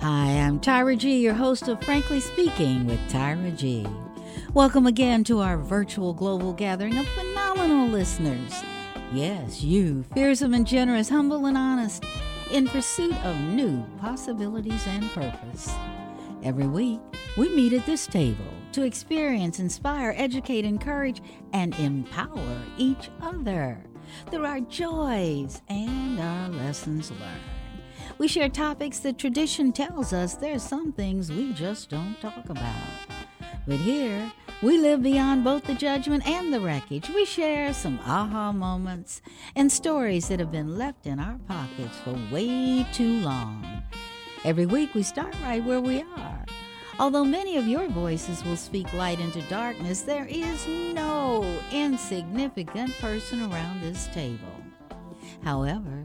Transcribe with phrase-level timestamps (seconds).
[0.00, 3.84] Hi, I'm Tyra G, your host of Frankly Speaking with Tyra G.
[4.54, 8.62] Welcome again to our virtual global gathering of phenomenal listeners.
[9.12, 12.04] Yes, you, fearsome and generous, humble and honest,
[12.52, 15.74] in pursuit of new possibilities and purpose.
[16.44, 17.00] Every week,
[17.36, 21.22] we meet at this table to experience, inspire, educate, encourage,
[21.52, 23.84] and empower each other
[24.30, 27.47] through our joys and our lessons learned.
[28.18, 32.74] We share topics that tradition tells us there's some things we just don't talk about.
[33.64, 37.08] But here, we live beyond both the judgment and the wreckage.
[37.10, 39.22] We share some aha moments
[39.54, 43.84] and stories that have been left in our pockets for way too long.
[44.44, 46.44] Every week, we start right where we are.
[46.98, 53.42] Although many of your voices will speak light into darkness, there is no insignificant person
[53.42, 54.64] around this table.
[55.44, 56.04] However,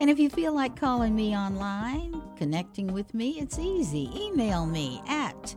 [0.00, 4.10] And if you feel like calling me online, connecting with me, it's easy.
[4.14, 5.54] Email me at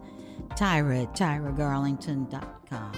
[0.52, 2.94] tyra at tyragarlington.com.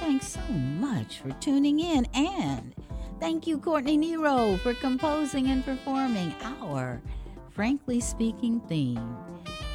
[0.00, 2.74] Thanks so much for tuning in, and
[3.20, 7.00] thank you, Courtney Nero, for composing and performing our
[7.54, 9.14] Frankly Speaking theme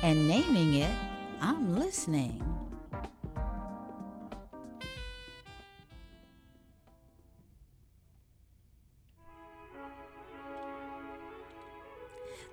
[0.02, 0.90] and naming it
[1.40, 2.42] I'm Listening.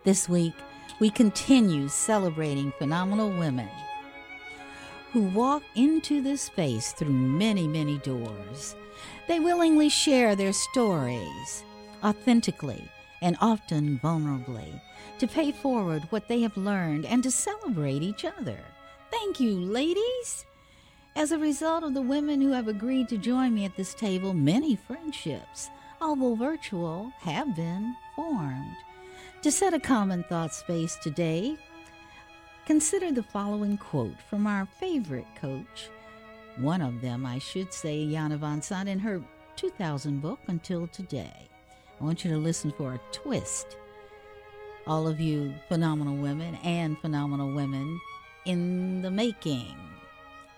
[0.05, 0.53] This week,
[1.01, 3.71] we continue celebrating phenomenal women
[5.15, 8.77] who walk into this space through many, many doors.
[9.27, 11.65] They willingly share their stories
[12.05, 12.87] authentically
[13.23, 14.83] and often vulnerably
[15.19, 18.59] to pay forward what they have learned and to celebrate each other.
[19.11, 20.45] Thank you, ladies.
[21.17, 24.35] As a result of the women who have agreed to join me at this table,
[24.35, 25.71] many friendships,
[26.01, 28.77] although virtual, have been formed.
[29.43, 31.57] To set a common thought space today,
[32.67, 35.89] consider the following quote from our favorite coach.
[36.57, 39.23] One of them, I should say, Iyanla Vanzant, in her
[39.57, 41.49] 2000 book, Until Today.
[42.01, 43.77] I want you to listen for a twist
[44.87, 48.01] all of you phenomenal women and phenomenal women
[48.45, 49.75] in the making.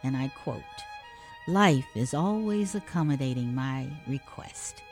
[0.02, 0.62] And I quote
[1.48, 4.82] Life is always accommodating my request.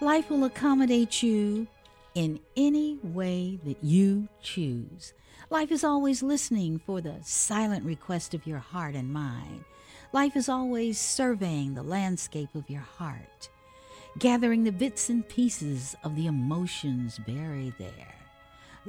[0.00, 1.66] Life will accommodate you
[2.14, 5.12] in any way that you choose.
[5.50, 9.64] Life is always listening for the silent request of your heart and mind.
[10.12, 13.48] Life is always surveying the landscape of your heart,
[14.18, 18.17] gathering the bits and pieces of the emotions buried there.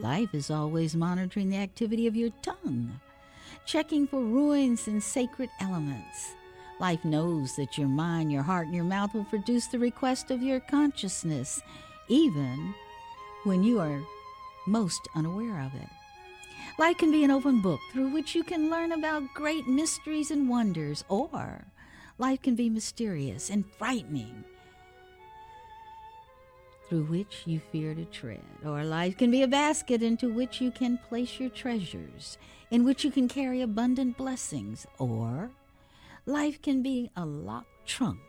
[0.02, 3.02] Life is always monitoring the activity of your tongue,
[3.66, 6.36] checking for ruins and sacred elements.
[6.80, 10.42] Life knows that your mind, your heart, and your mouth will produce the request of
[10.42, 11.62] your consciousness,
[12.08, 12.74] even
[13.44, 14.02] when you are
[14.66, 15.90] most unaware of it.
[16.78, 20.48] Life can be an open book through which you can learn about great mysteries and
[20.48, 21.66] wonders, or
[22.18, 24.46] life can be mysterious and frightening
[26.90, 28.42] through which you fear to tread.
[28.66, 32.38] Or life can be a basket into which you can place your treasures,
[32.72, 34.88] in which you can carry abundant blessings.
[34.98, 35.52] Or
[36.26, 38.20] life can be a locked trunk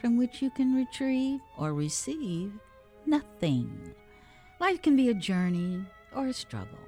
[0.00, 2.52] from which you can retrieve or receive
[3.06, 3.94] nothing.
[4.60, 5.84] Life can be a journey
[6.14, 6.78] or a struggle,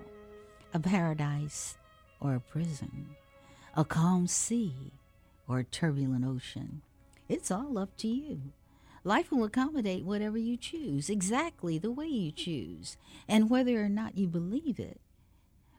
[0.75, 1.79] a paradise
[2.21, 3.07] or a prison,
[3.77, 4.93] a calm sea
[5.49, 6.83] or a turbulent ocean.
[7.29, 8.41] It's all up to you.
[9.07, 12.97] Life will accommodate whatever you choose, exactly the way you choose,
[13.29, 14.99] and whether or not you believe it.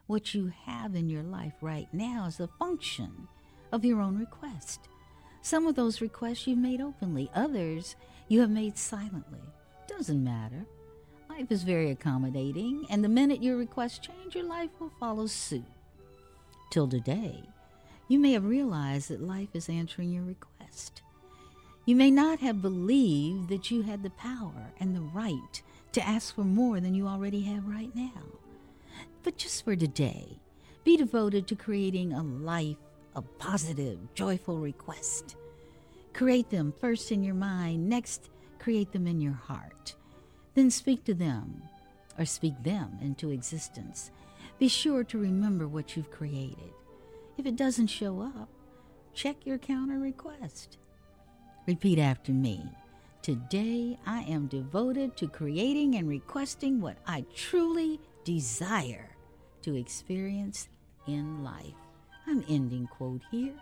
[0.05, 3.27] What you have in your life right now is a function
[3.71, 4.81] of your own request.
[5.41, 7.95] Some of those requests you've made openly, others
[8.27, 9.41] you have made silently.
[9.87, 10.67] Doesn't matter.
[11.27, 15.65] Life is very accommodating, and the minute your requests change, your life will follow suit.
[16.69, 17.43] Till today,
[18.07, 21.01] you may have realized that life is answering your request.
[21.85, 25.61] You may not have believed that you had the power and the right
[25.91, 28.23] to ask for more than you already have right now.
[29.21, 30.39] But just for today,
[30.83, 32.77] be devoted to creating a life
[33.15, 35.35] of positive, joyful request.
[36.13, 39.95] Create them first in your mind, next, create them in your heart.
[40.55, 41.61] Then speak to them
[42.17, 44.09] or speak them into existence.
[44.57, 46.73] Be sure to remember what you've created.
[47.37, 48.49] If it doesn't show up,
[49.13, 50.79] check your counter request.
[51.67, 52.61] Repeat after me.
[53.23, 59.09] Today I am devoted to creating and requesting what I truly desire
[59.63, 60.69] to experience
[61.07, 61.73] in life.
[62.27, 63.55] I'm ending quote here.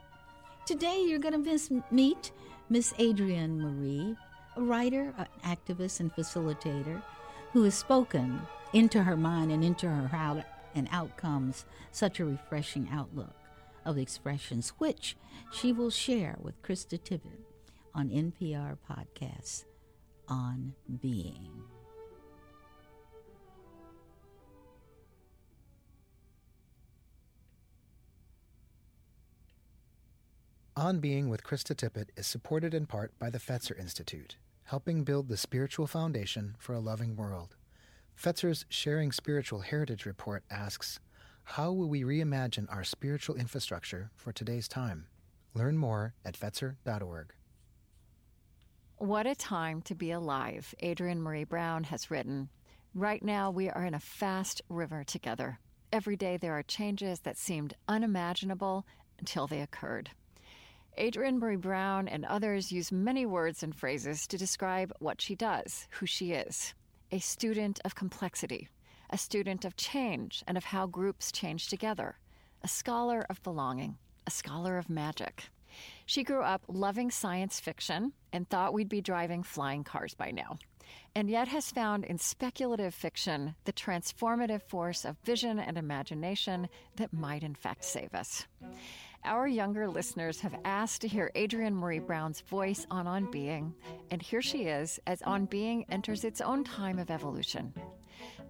[0.65, 2.33] Today you're going to meet
[2.69, 4.17] Miss Adrienne Maree,
[4.57, 7.01] a writer, an activist, and facilitator
[7.53, 8.41] who has spoken
[8.73, 10.43] into her mind and into her out
[10.75, 11.63] and outcomes
[11.93, 13.33] such a refreshing outlook
[13.85, 15.15] of expressions, which
[15.53, 17.52] she will share with Krista Tippett
[17.95, 19.65] on NPR podcasts
[20.27, 21.63] on being.
[30.75, 35.27] On Being with Krista Tippett is supported in part by the Fetzer Institute, helping build
[35.27, 37.55] the spiritual foundation for a loving world.
[38.15, 40.99] Fetzer's Sharing Spiritual Heritage report asks
[41.43, 45.05] How will we reimagine our spiritual infrastructure for today's time?
[45.53, 47.33] Learn more at Fetzer.org.
[49.03, 52.47] What a time to be alive, Adrienne Maree Brown has written.
[52.95, 55.59] Right now, we are in a fast river together.
[55.91, 58.85] Every day, there are changes that seemed unimaginable
[59.19, 60.11] until they occurred.
[60.97, 65.89] Adrienne Maree Brown and others use many words and phrases to describe what she does,
[65.89, 66.73] who she is
[67.11, 68.69] a student of complexity,
[69.09, 72.15] a student of change and of how groups change together,
[72.61, 75.49] a scholar of belonging, a scholar of magic.
[76.05, 80.57] She grew up loving science fiction and thought we'd be driving flying cars by now,
[81.15, 87.13] and yet has found in speculative fiction the transformative force of vision and imagination that
[87.13, 88.45] might in fact save us.
[89.25, 93.73] Our younger listeners have asked to hear Adrienne Maree Brown's voice on On Being,
[94.11, 97.73] and here she is as On Being enters its own time of evolution.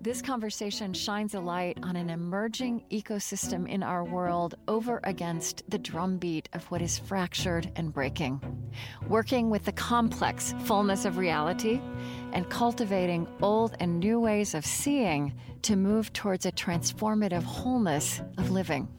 [0.04, 5.78] This conversation shines a light on an emerging ecosystem in our world over against the
[5.78, 8.42] drumbeat of what is fractured and breaking.
[9.08, 11.80] Working with the complex fullness of reality
[12.34, 18.52] and cultivating old and new ways of seeing to move towards a transformative wholeness of
[18.52, 18.90] living.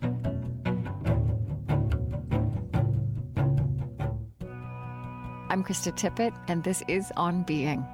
[5.50, 7.86] I'm Krista Tippett, and this is On Being.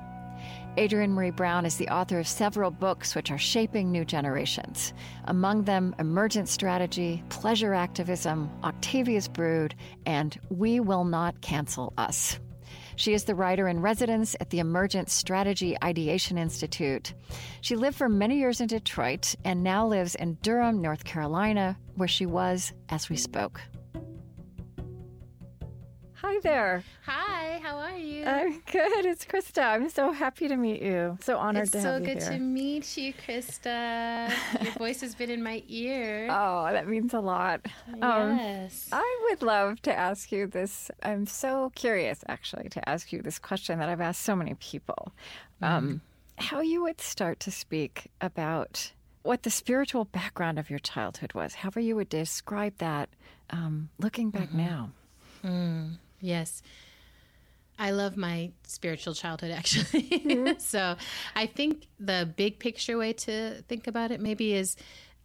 [0.79, 4.95] Adrienne Maree Brown is the author of several books which are shaping new generations.
[5.25, 9.75] Among them, Emergent Strategy, Pleasure Activism, Octavia's Brood,
[10.07, 12.39] and We Will Not Cancel Us.
[12.95, 17.15] She is the writer in residence at the Emergent Strategy Ideation Institute.
[17.63, 22.09] She lived for many years in Detroit and now lives in Durham, North Carolina, where
[22.09, 23.61] she was as we spoke.
[26.23, 26.85] Hi there.
[27.07, 28.27] Hi, how are you?
[28.27, 29.07] I'm good.
[29.07, 29.65] It's Krista.
[29.65, 31.17] I'm so happy to meet you.
[31.23, 32.33] So honored it's to so have you good here.
[32.33, 34.31] to meet you, Krista.
[34.63, 36.29] Your voice has been in my ear.
[36.31, 37.65] Oh, that means a lot.
[38.03, 38.91] Um, yes.
[38.93, 40.91] I would love to ask you this.
[41.03, 45.15] I'm so curious, actually, to ask you this question that I've asked so many people.
[45.63, 45.65] Mm-hmm.
[45.65, 46.01] Um,
[46.37, 51.55] how you would start to speak about what the spiritual background of your childhood was,
[51.55, 53.09] however you would describe that
[53.49, 54.59] um, looking back mm-hmm.
[54.59, 54.91] now.
[55.43, 55.97] Mm.
[56.21, 56.63] Yes.
[57.79, 60.03] I love my spiritual childhood actually.
[60.03, 60.53] Mm-hmm.
[60.59, 60.97] so
[61.35, 64.77] I think the big picture way to think about it maybe is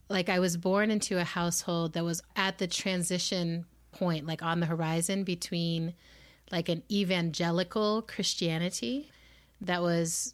[0.09, 4.61] like I was born into a household that was at the transition point, like on
[4.61, 5.93] the horizon between
[6.51, 9.11] like an evangelical Christianity
[9.61, 10.33] that was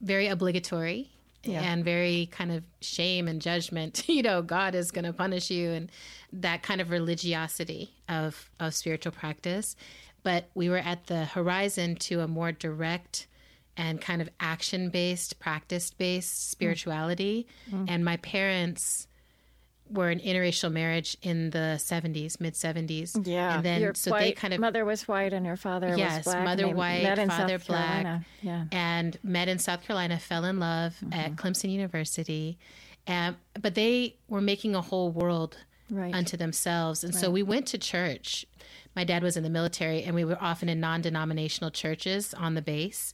[0.00, 1.13] very obligatory
[1.44, 1.62] yeah.
[1.62, 4.04] and very kind of shame and judgment.
[4.14, 5.90] You know, God is going to punish you, and
[6.32, 9.76] that kind of religiosity of of spiritual practice.
[10.22, 13.26] But we were at the horizon to a more direct
[13.76, 17.46] and kind of action based, practice based spirituality.
[17.70, 17.86] Mm.
[17.88, 19.08] And my parents
[19.90, 23.26] were an interracial marriage in the 70s, mid 70s.
[23.26, 23.56] Yeah.
[23.56, 24.60] And then, your so they kind of.
[24.60, 26.44] Mother was white and her father yes, was black.
[26.44, 28.22] mother white, father black.
[28.40, 28.64] Yeah.
[28.72, 31.12] And met in South Carolina, fell in love mm-hmm.
[31.12, 32.58] at Clemson University.
[33.06, 35.58] Um, but they were making a whole world
[35.90, 36.14] right.
[36.14, 37.04] unto themselves.
[37.04, 37.20] And right.
[37.20, 38.46] so we went to church.
[38.96, 42.54] My dad was in the military, and we were often in non denominational churches on
[42.54, 43.12] the base.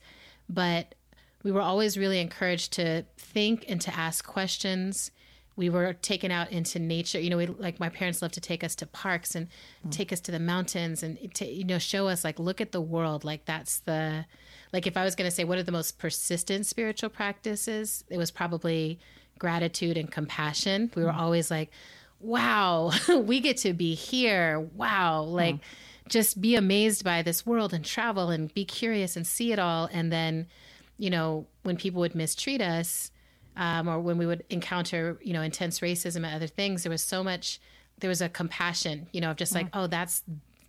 [0.49, 0.95] But
[1.43, 5.11] we were always really encouraged to think and to ask questions
[5.61, 7.21] we were taken out into nature.
[7.21, 9.47] You know, we, like my parents loved to take us to parks and
[9.87, 9.93] mm.
[9.93, 12.81] take us to the mountains and to, you know show us like look at the
[12.81, 13.25] world.
[13.25, 14.25] Like that's the
[14.73, 18.17] like if I was going to say what are the most persistent spiritual practices, it
[18.17, 18.99] was probably
[19.38, 20.90] gratitude and compassion.
[20.95, 21.19] We were mm.
[21.19, 21.71] always like,
[22.21, 24.61] wow, we get to be here.
[24.75, 25.57] Wow, like.
[25.57, 25.61] Mm
[26.09, 29.88] just be amazed by this world and travel and be curious and see it all.
[29.93, 30.49] And then,
[30.99, 33.12] you know, when people would mistreat us,
[33.57, 37.02] um, or when we would encounter, you know, intense racism and other things, there was
[37.02, 37.61] so much,
[37.99, 40.23] there was a compassion, you know, of just like, oh, that's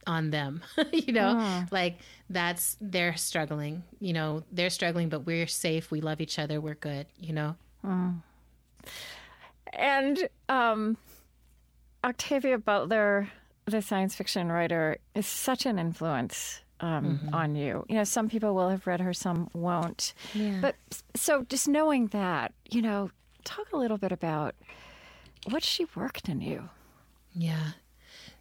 [0.07, 0.61] on them,
[0.91, 5.91] you know, like that's they're struggling, you know, they're struggling, but we're safe.
[5.91, 6.59] We love each other.
[6.59, 7.55] We're good, you know.
[9.73, 10.97] And um,
[12.03, 13.29] Octavia Butler,
[13.65, 17.85] the science fiction writer, is such an influence um, on you.
[17.87, 20.13] You know, some people will have read her, some won't.
[20.61, 20.75] But
[21.15, 23.11] so just knowing that, you know,
[23.43, 24.55] talk a little bit about
[25.49, 26.69] what she worked in you.
[27.33, 27.71] Yeah.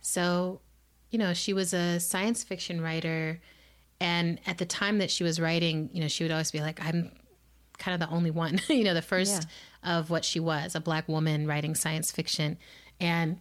[0.01, 0.61] So,
[1.11, 3.41] you know, she was a science fiction writer.
[4.01, 6.83] And at the time that she was writing, you know, she would always be like,
[6.85, 7.13] I'm
[7.79, 9.47] kind of the only one, you know, the first
[9.83, 12.57] of what she was a black woman writing science fiction.
[13.01, 13.41] And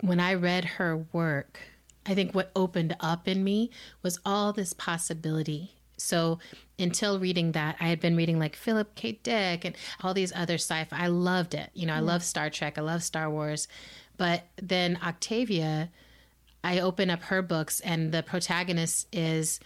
[0.00, 1.60] when I read her work,
[2.06, 3.70] I think what opened up in me
[4.02, 5.72] was all this possibility.
[5.96, 6.40] So
[6.78, 9.20] until reading that, I had been reading like Philip K.
[9.22, 10.96] Dick and all these other sci-fi.
[10.96, 11.70] I loved it.
[11.74, 12.06] You know, I mm.
[12.06, 12.76] love Star Trek.
[12.76, 13.68] I love Star Wars.
[14.16, 15.90] But then Octavia,
[16.64, 19.60] I open up her books and the protagonist is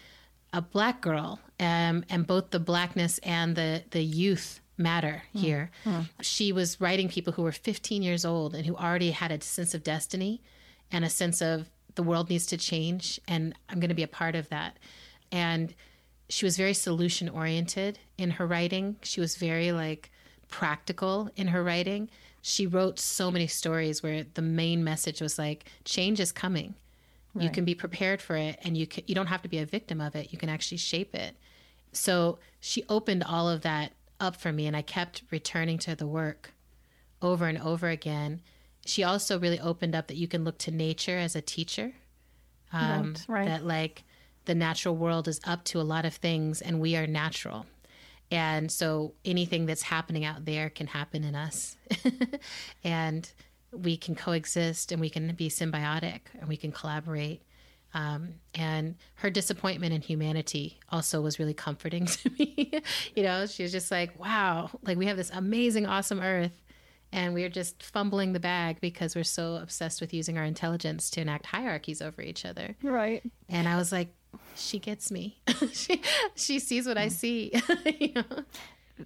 [0.53, 5.41] a black girl, um, and both the blackness and the the youth matter mm.
[5.41, 5.71] here.
[5.85, 6.09] Mm.
[6.23, 9.75] She was writing people who were 15 years old and who already had a sense
[9.75, 10.43] of destiny
[10.91, 14.09] and a sense of the world needs to change, and I'm going to be a
[14.09, 14.79] part of that.
[15.33, 15.75] And
[16.29, 18.97] she was very solution oriented in her writing.
[19.03, 20.11] She was very like
[20.49, 22.09] practical in her writing.
[22.43, 26.75] She wrote so many stories where the main message was like change is coming.
[27.39, 29.67] You can be prepared for it and you can, you don't have to be a
[29.67, 30.33] victim of it.
[30.33, 31.37] You can actually shape it.
[31.93, 36.07] So she opened all of that up for me and I kept returning to the
[36.07, 36.55] work
[37.21, 38.41] over and over again.
[38.89, 41.93] She also really opened up that you can look to nature as a teacher.
[42.73, 43.47] Um, Right, right.
[43.47, 44.05] That like
[44.45, 47.67] the natural world is up to a lot of things and we are natural.
[48.31, 51.77] And so anything that's happening out there can happen in us.
[52.85, 53.31] and
[53.73, 57.43] we can coexist and we can be symbiotic and we can collaborate.
[57.95, 62.73] Um, and her disappointment in humanity also was really comforting to me.
[63.15, 66.63] you know, she was just like, wow, like we have this amazing, awesome earth.
[67.13, 71.21] And we're just fumbling the bag because we're so obsessed with using our intelligence to
[71.21, 72.77] enact hierarchies over each other.
[72.83, 73.23] Right.
[73.49, 74.09] And I was like,
[74.55, 75.41] she gets me.
[75.73, 76.03] she,
[76.35, 77.53] she sees what I see.
[78.01, 78.45] you know?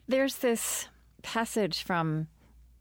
[0.08, 0.88] There's this
[1.22, 2.28] passage from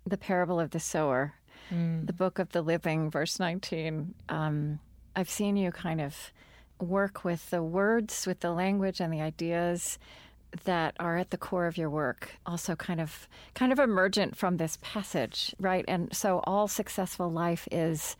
[0.05, 1.33] the parable of the sower,
[1.71, 4.15] the book of the living, verse 19.
[4.29, 4.79] Um,
[5.15, 6.31] I've seen you kind of
[6.79, 9.99] work with the words, with the language and the ideas
[10.65, 14.57] that are at the core of your work also kind of kind of emergent from
[14.57, 18.15] this passage right and so all successful life is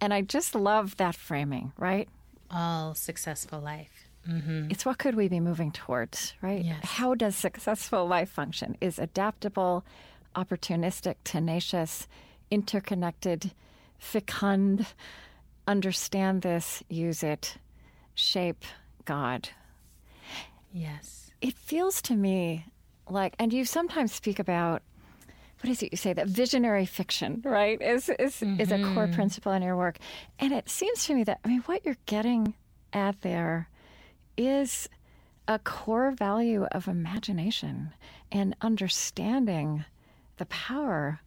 [0.00, 2.08] and i just love that framing right
[2.50, 4.08] All successful life.
[4.28, 4.70] Mm-hmm.
[4.70, 6.64] it's what could we be moving towards, right?
[6.64, 6.80] Yes.
[6.82, 8.74] How does successful life function?
[8.80, 9.84] Is adaptable,
[10.34, 12.08] opportunistic, tenacious,
[12.50, 13.52] interconnected,
[13.98, 14.86] fecund,
[15.66, 17.56] understand this, use it,
[18.14, 18.64] shape
[19.04, 19.50] God.
[20.72, 21.23] Yes.
[21.44, 22.64] It feels to me
[23.06, 24.80] like, and you sometimes speak about
[25.60, 27.80] what is it you say that visionary fiction, right?
[27.82, 29.12] Is is is a core mm-hmm.
[29.12, 29.98] principle in your work,
[30.38, 32.54] and it seems to me that I mean, what you're getting
[32.94, 33.68] at there
[34.38, 34.88] is
[35.46, 37.92] a core value of imagination
[38.32, 39.84] and understanding
[40.38, 41.20] the power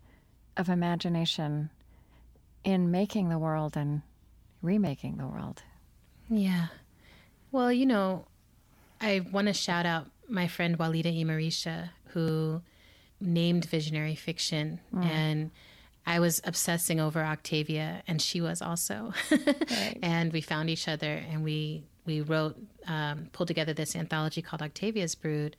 [0.57, 1.69] of imagination
[2.63, 4.01] in making the world and
[4.63, 5.61] remaking the world.
[6.27, 6.69] Yeah.
[7.51, 8.25] Well, you know,
[9.01, 12.61] I want to shout out my friend Walida Imarisha, who
[13.19, 14.79] named visionary fiction.
[15.01, 15.51] And
[16.05, 19.13] I was obsessing over Octavia, and she was also.
[20.01, 22.55] and we found each other, and we we wrote,
[22.87, 25.57] um, pulled together this anthology called Octavia's Brood,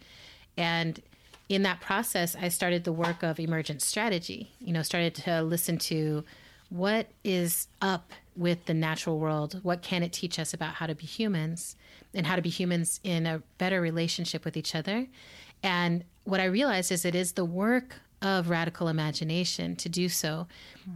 [0.57, 1.00] and
[1.50, 4.52] in that process, I started the work of emergent strategy.
[4.59, 6.25] You know, started to listen to
[6.71, 9.59] what is up with the natural world.
[9.62, 11.76] What can it teach us about how to be humans
[12.14, 15.09] and how to be humans in a better relationship with each other?
[15.62, 20.47] And what I realized is it is the work of radical imagination to do so,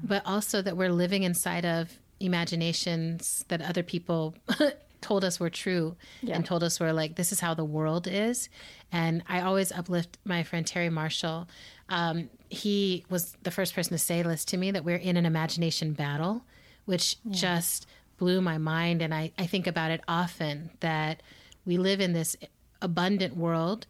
[0.04, 4.34] but also that we're living inside of imaginations that other people
[5.00, 5.96] told us were true
[6.32, 8.48] and told us were like, this is how the world is.
[8.92, 11.48] And I always uplift my friend Terry Marshall.
[11.88, 15.26] Um, he was the first person to say this to me that we're in an
[15.26, 16.44] imagination battle,
[16.84, 17.86] which just
[18.16, 19.02] blew my mind.
[19.02, 21.22] And I, I think about it often that
[21.64, 22.36] we live in this
[22.80, 23.86] abundant world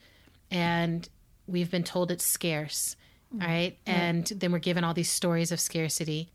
[0.51, 1.09] and
[1.47, 2.97] we've been told it's scarce,
[3.33, 3.79] right?
[3.87, 6.31] And then we're given all these stories of scarcity.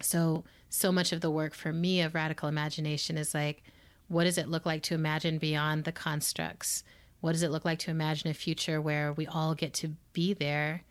[0.00, 3.62] So so much of the work for me of radical imagination is like,
[4.08, 6.84] what does it look like to imagine beyond the constructs?
[7.20, 10.34] What does it look like to imagine a future where we all get to be
[10.34, 10.82] there,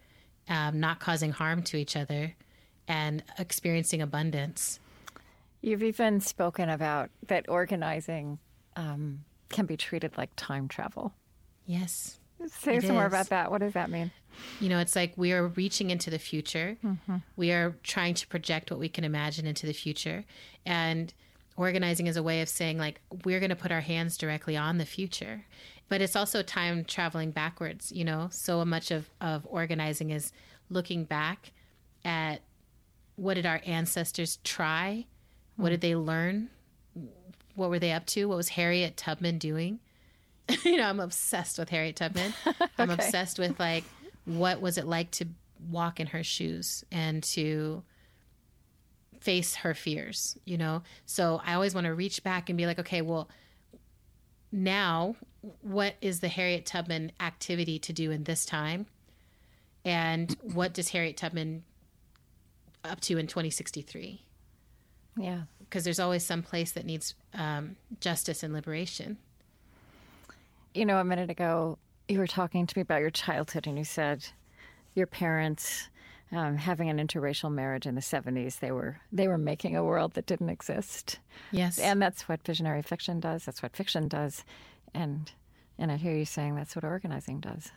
[0.50, 2.36] um, not causing harm to each other,
[2.88, 4.80] and experiencing abundance?
[5.66, 8.38] You've even spoken about that organizing
[8.76, 11.12] um, can be treated like time travel.
[11.66, 12.20] Yes.
[12.48, 13.50] Say some more about that.
[13.50, 14.12] What does that mean?
[14.60, 16.78] You know, it's like we are reaching into the future.
[16.86, 17.16] Mm-hmm.
[17.36, 20.24] We are trying to project what we can imagine into the future.
[20.68, 21.12] And
[21.58, 24.78] organizing is a way of saying, like, we're going to put our hands directly on
[24.78, 25.46] the future.
[25.90, 28.28] But it's also time traveling backwards, you know?
[28.32, 30.32] So much of, of organizing is
[30.70, 31.54] looking back
[32.04, 32.42] at
[33.16, 35.08] what did our ancestors try?
[35.58, 35.88] What did mm-hmm.
[35.90, 36.50] they learn?
[37.56, 38.26] What were they up to?
[38.26, 39.80] What was Harriet Tubman doing?
[40.64, 42.34] you know, I'm obsessed with Harriet Tubman.
[42.78, 43.84] I'm obsessed with like
[44.26, 45.28] what was it like to
[45.70, 47.84] walk in her shoes and to
[49.20, 50.84] face her fears, you know?
[51.06, 53.30] So I always want to reach back and be like, okay, well,
[54.52, 55.16] now
[55.62, 58.88] what is the Harriet Tubman activity to do in this time?
[59.84, 61.64] And what does Harriet Tubman
[62.84, 64.24] up to in 2063?
[65.18, 65.42] Yeah.
[65.60, 69.18] Because there's always some place that needs um, justice and liberation.
[70.74, 73.84] You know, a minute ago, you were talking to me about your childhood, and you
[73.84, 74.26] said
[74.94, 75.90] your parents
[76.32, 80.14] um, having an interracial marriage in the 70s they were they were making a world
[80.14, 81.20] that didn't exist.
[81.52, 81.78] Yes.
[81.78, 83.46] And that's what visionary fiction does.
[83.46, 84.44] That's what fiction does.
[84.94, 85.32] And
[85.78, 87.72] and i hear you saying that's what organizing does.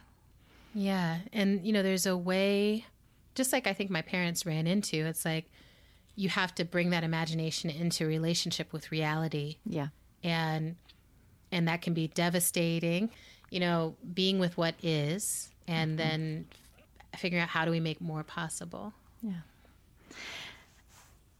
[0.74, 1.18] Yeah.
[1.32, 2.86] And you know there's a way
[3.34, 5.48] just like i think my parents ran into it's like
[6.18, 9.88] you have to bring that imagination into relationship with reality yeah
[10.22, 10.74] and
[11.52, 13.10] and that can be devastating.
[13.50, 15.96] You know, being with what is, and mm-hmm.
[15.96, 16.46] then
[17.16, 18.92] figuring out how do we make more possible.
[19.22, 19.40] Yeah.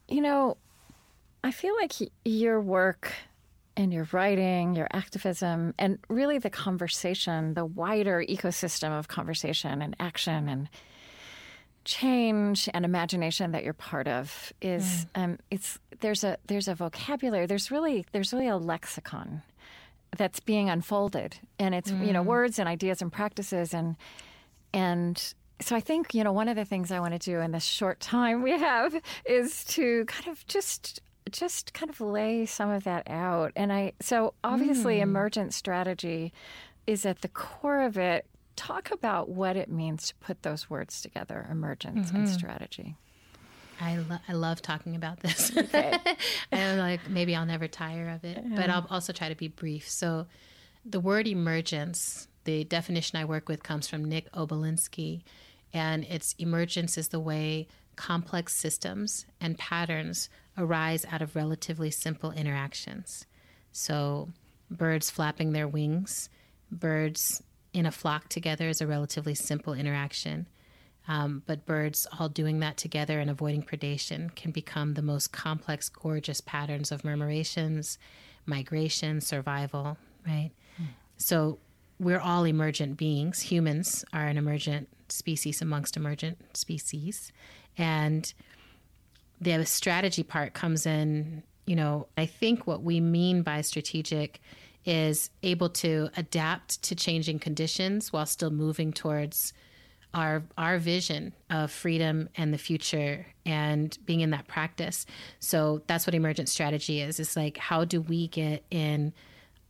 [0.09, 0.57] You know,
[1.45, 1.93] I feel like
[2.25, 3.12] your work
[3.77, 9.95] and your writing, your activism, and really the conversation, the wider ecosystem of conversation and
[10.01, 10.69] action and
[11.88, 17.46] change and imagination that you're part of is um, it's there's a there's a vocabulary
[17.46, 19.40] there's really there's really a lexicon
[20.18, 22.07] that's being unfolded and it's mm.
[22.07, 22.27] you know mm.
[22.27, 23.96] words and ideas and practices and
[24.74, 27.53] and so I think you know one of the things I want to do in
[27.53, 32.68] this short time we have is to kind of just just kind of lay some
[32.68, 35.03] of that out and I so obviously mm.
[35.05, 36.35] emergent strategy
[36.87, 38.27] is at the core of it
[38.59, 42.16] talk about what it means to put those words together emergence mm-hmm.
[42.18, 42.97] and strategy
[43.81, 45.57] I, lo- I love talking about this.
[45.57, 45.97] Okay.
[46.53, 49.88] I'm like, maybe I'll never tire of it, but I'll also try to be brief.
[49.88, 50.27] So,
[50.85, 55.23] the word emergence, the definition I work with comes from Nick Obolensky,
[55.73, 62.33] and its emergence is the way complex systems and patterns arise out of relatively simple
[62.33, 63.27] interactions.
[63.71, 64.31] So,
[64.71, 66.31] birds flapping their wings,
[66.71, 67.42] birds
[67.73, 70.47] in a flock together is a relatively simple interaction.
[71.07, 75.89] Um, but birds all doing that together and avoiding predation can become the most complex,
[75.89, 77.97] gorgeous patterns of murmurations,
[78.45, 80.51] migration, survival, right?
[80.81, 80.89] Mm.
[81.17, 81.59] So
[81.99, 83.41] we're all emergent beings.
[83.41, 87.33] Humans are an emergent species amongst emergent species.
[87.79, 88.33] And
[89.41, 94.41] the strategy part comes in, you know, I think what we mean by strategic
[94.85, 99.53] is able to adapt to changing conditions while still moving towards
[100.14, 105.05] our our vision of freedom and the future and being in that practice.
[105.38, 107.21] So that's what emergent strategy is.
[107.21, 109.12] It's like how do we get in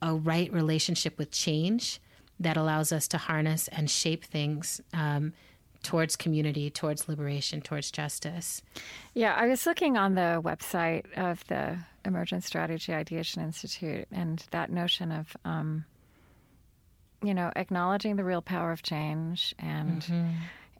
[0.00, 2.00] a right relationship with change
[2.40, 5.32] that allows us to harness and shape things um,
[5.82, 8.62] towards community, towards liberation, towards justice.
[9.14, 14.70] Yeah, I was looking on the website of the Emergent Strategy Ideation Institute, and that
[14.70, 15.84] notion of um,
[17.22, 20.30] you know, acknowledging the real power of change and mm-hmm.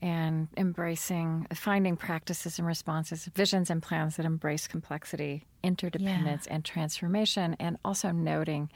[0.00, 6.54] and embracing finding practices and responses, visions and plans that embrace complexity, interdependence yeah.
[6.54, 8.70] and transformation and also noting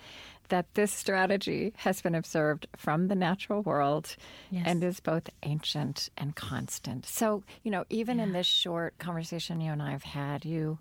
[0.49, 4.17] that this strategy has been observed from the natural world
[4.51, 4.65] yes.
[4.67, 7.07] and is both ancient and constant.
[7.07, 8.25] So, you know, even yeah.
[8.25, 10.79] in this short conversation you and I have had, you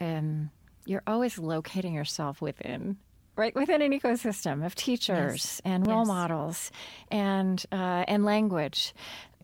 [0.00, 0.50] um,
[0.86, 2.96] you're always locating yourself within
[3.36, 5.62] right within an ecosystem of teachers yes.
[5.64, 6.08] and role yes.
[6.08, 6.70] models
[7.10, 8.94] and uh, and language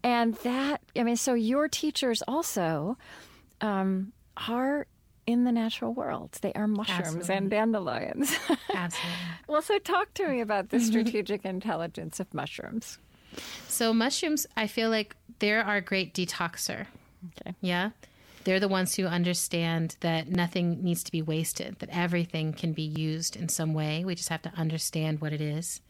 [0.02, 2.96] and that i mean so your teachers also
[3.60, 4.12] um,
[4.48, 4.86] are
[5.26, 7.34] in the natural world they are mushrooms Absolutely.
[7.36, 8.36] and dandelions
[8.74, 9.18] Absolutely.
[9.46, 12.98] well so talk to me about the strategic intelligence of mushrooms
[13.68, 16.86] so mushrooms i feel like they're our great detoxer
[17.38, 17.90] okay yeah
[18.44, 22.82] They're the ones who understand that nothing needs to be wasted, that everything can be
[22.82, 24.04] used in some way.
[24.04, 25.80] We just have to understand what it is.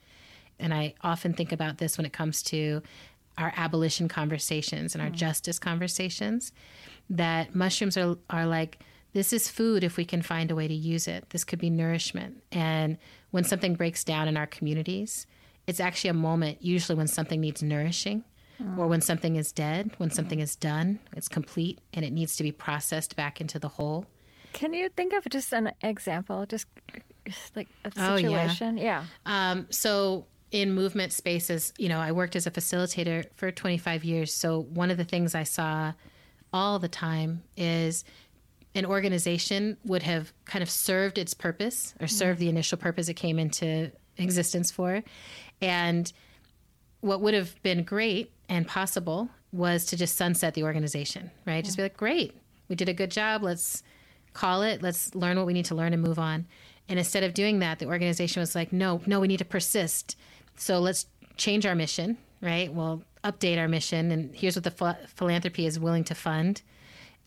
[0.59, 2.83] And I often think about this when it comes to
[3.39, 5.15] our abolition conversations and our mm.
[5.15, 6.53] justice conversations
[7.09, 8.79] that mushrooms are, are like
[9.15, 11.31] this is food if we can find a way to use it.
[11.31, 12.43] This could be nourishment.
[12.53, 12.99] And
[13.31, 15.27] when something breaks down in our communities,
[15.67, 18.25] it's actually a moment, usually when something needs nourishing
[18.63, 18.79] mm.
[18.79, 22.43] or when something is dead, when something is done, it's complete, and it needs to
[22.43, 24.07] be processed back into the whole.
[24.53, 26.67] Can you think of just an example, just,
[27.57, 28.79] like a situation?
[28.79, 29.05] Oh, yeah.
[29.27, 29.51] yeah.
[29.51, 34.35] Um, so in movement spaces, you know, I worked as a facilitator for 25 years.
[34.35, 35.93] So one of the things I saw
[36.53, 38.05] all the time is
[38.75, 43.15] an organization would have kind of served its purpose or served the initial purpose it
[43.15, 45.03] came into existence for.
[45.61, 46.13] And
[47.01, 51.57] what would have been great and possible was to just sunset the organization, right?
[51.57, 51.63] Yeah.
[51.63, 52.37] Just be like, great,
[52.69, 53.43] we did a good job.
[53.43, 53.83] Let's
[54.35, 54.83] call it.
[54.83, 56.47] Let's learn what we need to learn and move on.
[56.87, 60.19] And instead of doing that, the organization was like, no, no, we need to persist.
[60.57, 61.07] So let's
[61.39, 62.73] change our mission, right?
[62.73, 64.11] We'll update our mission.
[64.11, 66.61] And here's what the ph- philanthropy is willing to fund.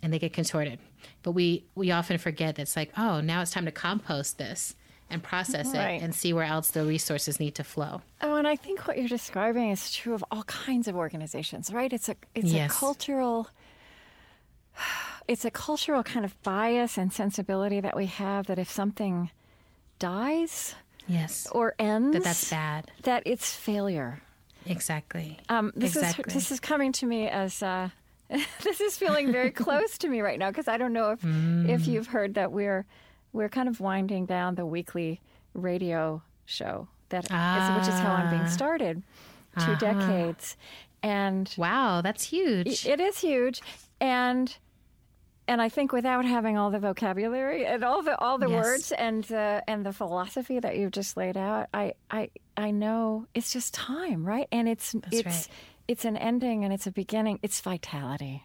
[0.04, 0.78] And they get contorted.
[1.24, 4.76] But we, we often forget that it's like, oh, now it's time to compost this
[5.10, 5.96] and process right.
[5.96, 8.02] it and see where else the resources need to flow.
[8.22, 11.92] Oh, and I think what you're describing is true of all kinds of organizations, right?
[11.92, 12.72] It's a it's yes.
[12.72, 13.50] a cultural
[15.28, 19.30] it's a cultural kind of bias and sensibility that we have that if something
[20.00, 20.76] dies,
[21.08, 24.22] yes, or ends, that that's bad, that it's failure.
[24.66, 25.38] Exactly.
[25.50, 26.26] Um, this exactly.
[26.28, 27.62] is this is coming to me as.
[27.62, 27.90] Uh,
[28.64, 31.70] this is feeling very close to me right now because I don't know if mm.
[31.70, 32.88] if you've heard that we're
[33.36, 35.22] we're kind of winding down the weekly
[35.54, 37.74] radio show that ah.
[37.74, 38.48] is, which is how I'm being ah.
[38.48, 39.04] started.
[39.58, 39.76] 2 uh-huh.
[39.76, 40.58] decades,
[41.02, 42.86] and wow, that's huge.
[42.86, 43.62] It is huge,
[44.02, 44.54] and
[45.48, 48.64] and I think without having all the vocabulary and all the all the yes.
[48.64, 53.28] words and the and the philosophy that you've just laid out, I I I know
[53.34, 54.48] it's just time, right?
[54.52, 55.48] And it's That's it's right.
[55.88, 57.40] it's an ending and it's a beginning.
[57.42, 58.44] It's vitality.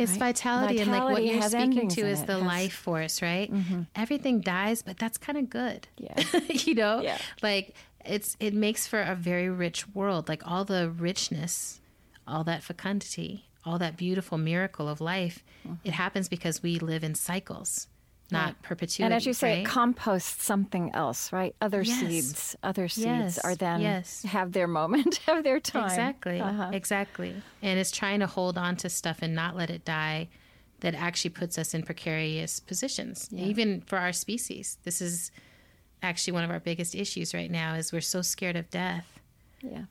[0.00, 0.20] It's right?
[0.20, 2.42] vitality, vitality, and like what you're speaking to is the has...
[2.42, 3.52] life force, right?
[3.52, 3.82] Mm-hmm.
[3.94, 5.88] Everything dies, but that's kind of good.
[5.98, 6.22] Yeah.
[6.48, 7.02] you know?
[7.02, 7.18] Yeah.
[7.42, 10.28] Like it's it makes for a very rich world.
[10.28, 11.80] Like all the richness,
[12.26, 15.76] all that fecundity, all that beautiful miracle of life, mm-hmm.
[15.84, 17.86] it happens because we live in cycles
[18.32, 18.68] not yeah.
[18.68, 19.04] perpetuity.
[19.04, 19.58] And as you say, right?
[19.60, 21.54] it composts something else, right?
[21.60, 22.00] Other yes.
[22.00, 23.38] seeds, other seeds yes.
[23.38, 24.22] are then yes.
[24.22, 25.84] have their moment, have their time.
[25.84, 26.70] Exactly, uh-huh.
[26.72, 27.34] exactly.
[27.62, 30.28] And it's trying to hold on to stuff and not let it die.
[30.80, 33.44] That actually puts us in precarious positions, yeah.
[33.44, 34.78] even for our species.
[34.84, 35.30] This is
[36.02, 37.74] actually one of our biggest issues right now.
[37.74, 39.20] Is we're so scared of death.
[39.60, 39.84] Yeah.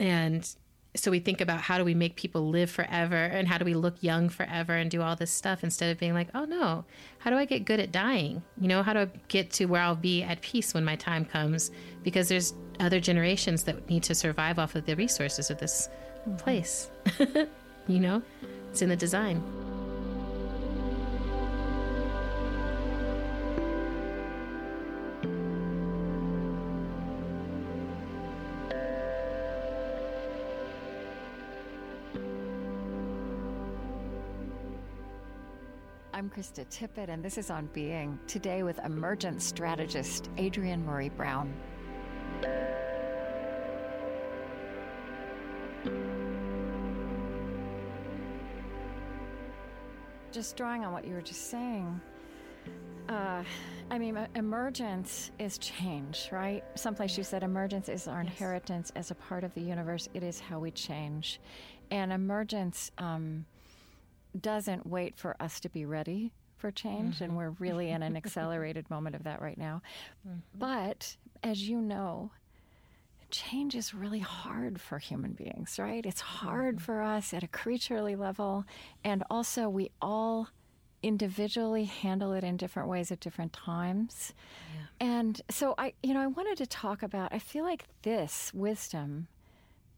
[0.00, 0.48] And
[0.96, 3.74] so we think about how do we make people live forever and how do we
[3.74, 6.84] look young forever and do all this stuff instead of being like, oh no,
[7.18, 8.42] how do I get good at dying?
[8.60, 11.24] You know, how do I get to where I'll be at peace when my time
[11.24, 11.70] comes?
[12.02, 15.88] Because there's other generations that need to survive off of the resources of this
[16.38, 16.90] place.
[17.88, 18.22] you know,
[18.70, 19.42] it's in the design.
[36.46, 41.52] Krista Tippett, and this is On Being, today with emergent strategist Adrienne Maree Brown.
[50.30, 52.00] Just drawing on what you were just saying,
[53.08, 53.42] uh,
[53.90, 56.62] I mean, emergence is change, right?
[56.76, 58.30] Someplace you said emergence is our yes.
[58.30, 60.08] inheritance as a part of the universe.
[60.14, 61.40] It is how we change.
[61.90, 63.46] And emergence, um,
[64.40, 67.24] doesn't wait for us to be ready for change, mm-hmm.
[67.24, 69.82] and we're really in an accelerated moment of that right now.
[70.26, 70.38] Mm-hmm.
[70.54, 72.30] But as you know,
[73.30, 76.04] change is really hard for human beings, right?
[76.04, 76.84] It's hard mm-hmm.
[76.84, 78.64] for us at a creaturely level,
[79.04, 80.48] and also we all
[81.02, 84.32] individually handle it in different ways at different times.
[84.74, 85.06] Yeah.
[85.06, 89.28] And so I you know, I wanted to talk about I feel like this wisdom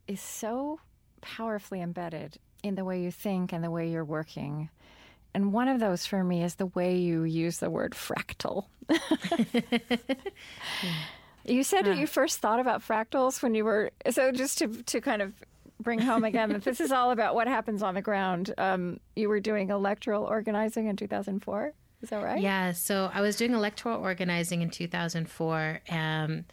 [0.07, 0.81] is so
[1.21, 4.71] powerfully embedded in the way you think and the way you're working.
[5.35, 8.67] And one of those for me is the way you use the word fractal.
[11.45, 15.01] you said that you first thought about fractals when you were so just to to
[15.01, 15.35] kind of
[15.81, 18.53] bring home again that this is all about what happens on the ground.
[18.59, 21.73] Um, you were doing electoral organizing in 2004.
[22.03, 22.41] Is that right?
[22.41, 22.73] Yeah.
[22.73, 25.81] So I was doing electoral organizing in 2004.
[25.91, 26.45] Um,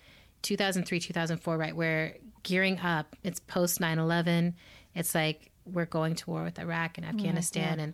[0.41, 1.75] 2003, 2004, right?
[1.75, 3.17] Where gearing up.
[3.23, 4.55] It's post 9 11.
[4.93, 7.83] It's like we're going to war with Iraq and oh Afghanistan, yeah.
[7.85, 7.93] and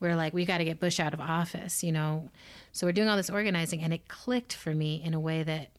[0.00, 2.28] we're like, we got to get Bush out of office, you know.
[2.72, 5.70] So we're doing all this organizing, and it clicked for me in a way that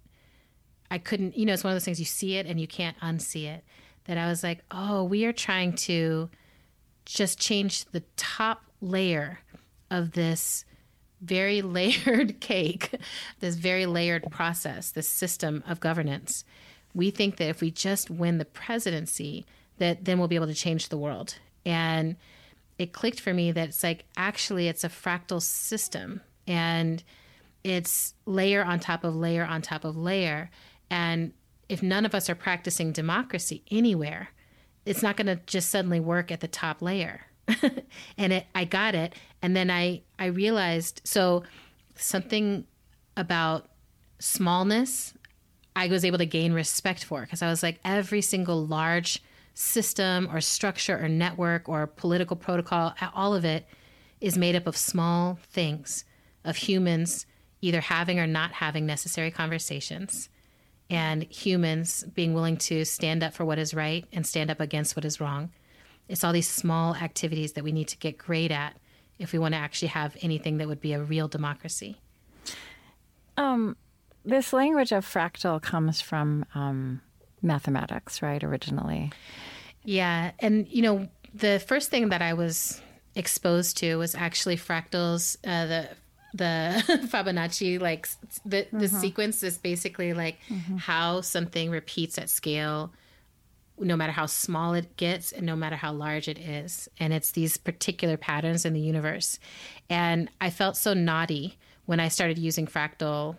[0.90, 2.98] I couldn't, you know, it's one of those things you see it and you can't
[3.00, 3.64] unsee it.
[4.06, 6.30] That I was like, oh, we are trying to
[7.06, 9.40] just change the top layer
[9.90, 10.66] of this
[11.20, 12.92] very layered cake,
[13.40, 16.46] this very layered process, this system of governance.
[16.94, 19.46] We think that if we just win the presidency,
[19.78, 21.36] that then we'll be able to change the world.
[21.66, 22.16] And
[22.78, 27.04] it clicked for me that it's like actually it's a fractal system and
[27.64, 30.50] it's layer on top of layer on top of layer.
[30.90, 31.34] And
[31.70, 34.30] if none of us are practicing democracy anywhere,
[34.86, 37.28] it's not going to just suddenly work at the top layer.
[38.18, 39.14] and it, I got it.
[39.42, 41.44] And then I, I realized so
[41.96, 42.66] something
[43.16, 43.70] about
[44.20, 45.14] smallness
[45.76, 49.22] I was able to gain respect for because I was like, every single large
[49.54, 53.66] system or structure or network or political protocol, all of it
[54.22, 56.06] is made up of small things
[56.44, 57.26] of humans
[57.62, 60.30] either having or not having necessary conversations
[60.90, 64.96] and humans being willing to stand up for what is right and stand up against
[64.96, 65.50] what is wrong.
[66.10, 68.78] It's all these small activities that we need to get great at
[69.18, 72.02] if we want to actually have anything that would be a real democracy.
[73.38, 73.78] Um,
[74.26, 77.02] this language of fractal comes from um,
[77.42, 79.12] mathematics, right, originally?
[79.84, 80.32] Yeah.
[80.40, 82.82] And, you know, the first thing that I was
[83.16, 85.90] exposed to was actually fractals, uh, the
[86.36, 88.08] the Fibonacci, like
[88.44, 89.00] the the mm-hmm.
[89.00, 90.78] sequence is basically like mm-hmm.
[90.78, 92.92] how something repeats at scale,
[93.78, 97.32] no matter how small it gets and no matter how large it is, and it's
[97.32, 99.38] these particular patterns in the universe.
[99.90, 103.36] And I felt so naughty when I started using fractal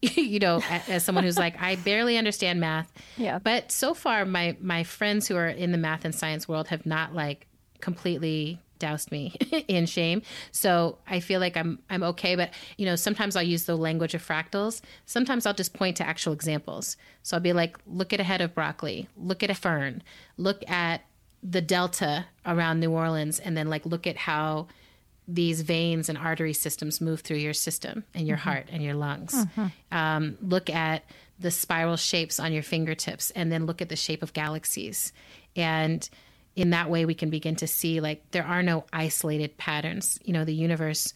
[0.16, 2.92] you know, as someone who's like, I barely understand math.
[3.16, 3.38] Yeah.
[3.38, 6.86] But so far, my my friends who are in the math and science world have
[6.86, 7.46] not like
[7.80, 9.34] completely doused me
[9.68, 10.22] in shame.
[10.52, 12.36] So I feel like I'm I'm okay.
[12.36, 14.80] But you know, sometimes I'll use the language of fractals.
[15.04, 16.96] Sometimes I'll just point to actual examples.
[17.22, 20.02] So I'll be like, look at a head of broccoli, look at a fern,
[20.36, 21.02] look at
[21.42, 24.68] the delta around New Orleans, and then like look at how
[25.28, 28.48] these veins and artery systems move through your system and your mm-hmm.
[28.48, 29.34] heart and your lungs.
[29.34, 29.66] Mm-hmm.
[29.96, 31.04] Um, look at
[31.38, 35.12] the spiral shapes on your fingertips and then look at the shape of galaxies.
[35.54, 36.08] And
[36.56, 40.18] in that way, we can begin to see like there are no isolated patterns.
[40.24, 41.12] You know, the universe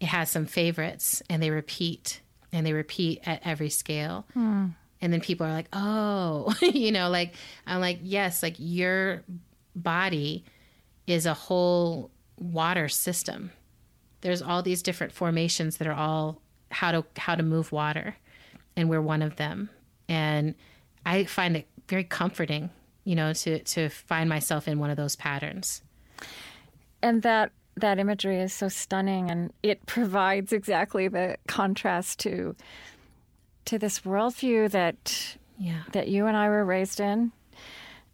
[0.00, 2.20] it has some favorites and they repeat
[2.52, 4.26] and they repeat at every scale.
[4.36, 4.74] Mm.
[5.00, 7.34] And then people are like, oh, you know, like,
[7.66, 9.22] I'm like, yes, like your
[9.74, 10.44] body
[11.06, 13.52] is a whole water system.
[14.20, 18.16] There's all these different formations that are all how to how to move water,
[18.76, 19.70] and we're one of them.
[20.08, 20.54] And
[21.04, 22.70] I find it very comforting,
[23.04, 25.82] you know, to to find myself in one of those patterns.
[27.02, 32.56] And that that imagery is so stunning, and it provides exactly the contrast to
[33.66, 35.82] to this worldview that yeah.
[35.92, 37.32] that you and I were raised in,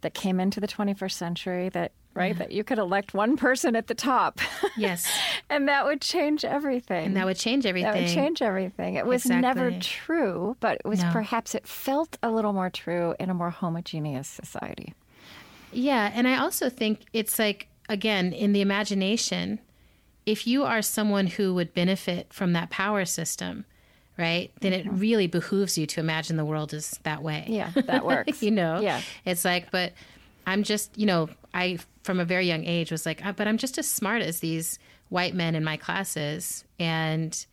[0.01, 2.37] that came into the 21st century, that right?
[2.37, 4.41] That you could elect one person at the top.
[4.77, 5.07] Yes.
[5.51, 7.07] and that would change everything.
[7.07, 7.91] And that would change everything.
[7.93, 8.95] That would change everything.
[8.95, 9.63] It was exactly.
[9.63, 11.11] never true, but it was no.
[11.13, 14.95] perhaps it felt a little more true in a more homogeneous society.
[15.73, 16.11] Yeah.
[16.15, 19.59] And I also think it's like, again, in the imagination,
[20.27, 23.65] if you are someone who would benefit from that power system,
[24.19, 24.53] right?
[24.61, 24.99] Then it mm-hmm.
[24.99, 27.47] really behooves you to imagine the world is that way.
[27.49, 28.43] Yeah, that works.
[28.43, 28.81] you know?
[28.81, 29.01] Yeah.
[29.25, 29.93] It's like, but
[30.47, 33.59] I'm just, you know, I from a very young age was like, uh, but I'm
[33.59, 37.45] just as smart as these white men in my classes, and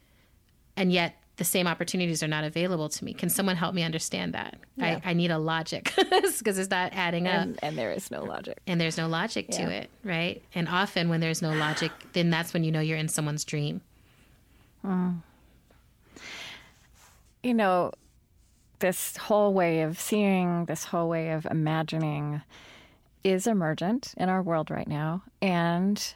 [0.76, 3.14] and yet the same opportunities are not available to me.
[3.14, 4.58] Can someone help me understand that?
[4.76, 5.00] Yeah.
[5.06, 7.60] I, I, need a logic because it's not adding and, up.
[7.64, 8.60] And there is no logic.
[8.68, 9.66] And there's no logic yeah.
[9.66, 10.44] to it, right?
[10.54, 13.80] And often when there's no logic, then that's when you know you're in someone's dream.
[14.86, 15.22] Mm.
[17.42, 17.94] You know,
[18.80, 22.42] this whole way of seeing, this whole way of imagining
[23.24, 26.14] is emergent in our world right now, and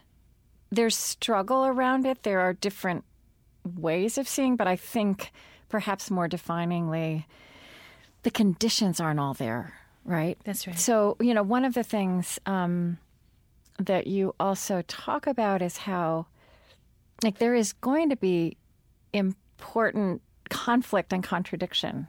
[0.72, 2.24] there's struggle around it.
[2.24, 3.04] There are different
[3.78, 5.32] ways of seeing, but I think
[5.70, 7.26] perhaps more definingly,
[8.24, 9.74] the conditions aren't all there,
[10.06, 10.38] right?
[10.44, 10.78] That's right.
[10.78, 12.98] So, you know, one of the things um,
[13.80, 16.28] that you also talk about is how,
[17.24, 18.58] like, there is going to be
[19.14, 22.08] important conflict and contradiction.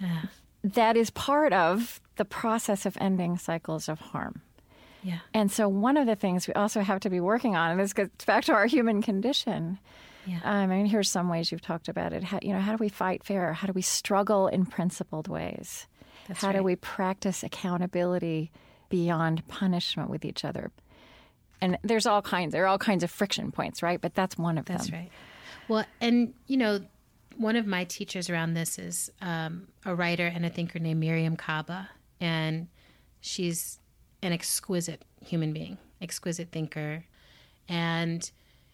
[0.00, 0.22] Yeah.
[0.64, 4.42] That is part of the process of ending cycles of harm.
[5.02, 5.18] Yeah.
[5.34, 7.92] And so one of the things we also have to be working on, and this
[7.92, 9.78] goes back to our human condition.
[10.26, 10.38] Yeah.
[10.44, 12.22] Um, I mean, here's some ways you've talked about it.
[12.22, 13.52] How, you know, how do we fight fair?
[13.52, 15.88] How do we struggle in principled ways?
[16.28, 16.58] That's how right.
[16.58, 18.52] do we practice accountability
[18.88, 20.70] beyond punishment with each other?
[21.60, 22.52] And there's all kinds.
[22.52, 24.00] There are all kinds of friction points, right?
[24.00, 24.92] But that's one of That's them.
[24.92, 25.10] That's right.
[25.68, 26.80] Well, and you know,
[27.36, 31.38] one of my teachers around this is um, a writer and a thinker named Mariame
[31.38, 31.88] Kaba,
[32.20, 32.68] and
[33.20, 33.78] she's
[34.22, 37.04] an exquisite human being, exquisite thinker,
[37.68, 38.30] and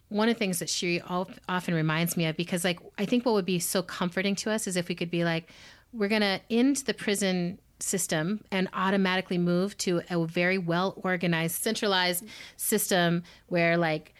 [0.09, 3.33] one of the things that she often reminds me of because like i think what
[3.35, 5.51] would be so comforting to us is if we could be like
[5.93, 11.61] we're going to end the prison system and automatically move to a very well organized
[11.61, 12.25] centralized
[12.57, 14.13] system where like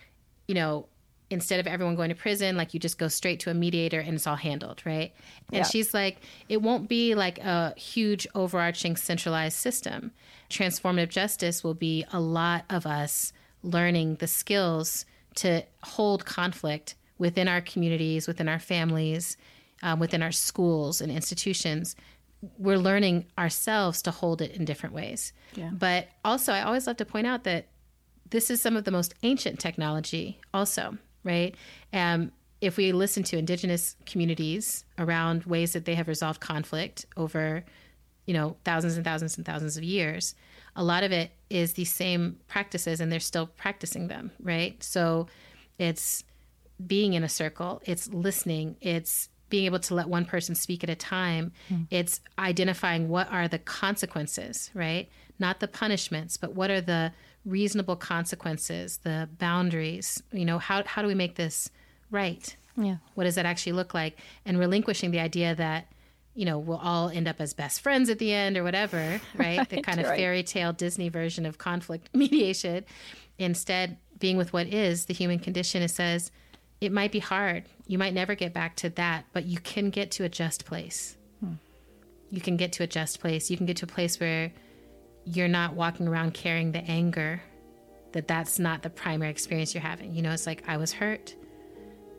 [0.48, 0.88] you know
[1.30, 4.16] instead of everyone going to prison like you just go straight to a mediator and
[4.16, 5.14] it's all handled right?
[5.54, 5.64] And Yeah.
[5.64, 10.12] she's like it won't be like a huge overarching centralized system.
[10.50, 17.48] Transformative justice will be a lot of us learning the skills to hold conflict within
[17.48, 19.38] our communities within our families
[19.84, 21.96] um, within our schools and institutions.
[22.58, 25.34] We're learning ourselves to hold it in different ways.
[25.56, 25.70] Yeah.
[25.74, 27.66] but also i always love to point out that
[28.30, 31.56] this is some of the most ancient technology also right?
[31.94, 37.64] Um, if we listen to indigenous communities around ways that they have resolved conflict over
[38.26, 40.36] you know thousands and thousands and thousands of years
[40.76, 44.82] a lot of it is these same practices and they're still practicing them right?
[44.84, 45.28] So
[45.78, 46.24] it's
[46.86, 50.90] being in a circle it's listening it's being able to let one person speak at
[50.92, 51.52] a time
[51.90, 55.10] it's identifying what are the consequences right?
[55.40, 57.12] Not the punishments but what are the
[57.50, 61.70] reasonable consequences the boundaries you know how, how do we make this
[62.12, 62.56] right?
[62.78, 62.98] Yeah.
[63.16, 64.18] what does that actually look like?
[64.46, 65.92] And relinquishing the idea that
[66.36, 69.68] you know we'll all end up as best friends at the end or whatever right,
[69.70, 70.18] the kind of right.
[70.18, 72.86] fairy tale disney version of conflict mediation.
[73.38, 76.32] Instead being with what is the human condition it says
[76.82, 77.66] it might be hard.
[77.88, 81.18] You might never get back to that but you can get to a just place.
[81.42, 81.54] Hmm.
[82.32, 83.50] You can get to a just place.
[83.50, 84.52] You can get to a place where
[85.32, 87.42] you're not walking around carrying the anger
[88.12, 91.36] that that's not the primary experience you're having you know it's like i was hurt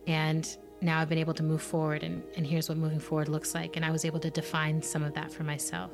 [0.06, 3.54] and now I've been able to move forward, and, and here's what moving forward looks
[3.54, 3.76] like.
[3.76, 5.90] And I was able to define some of that for myself.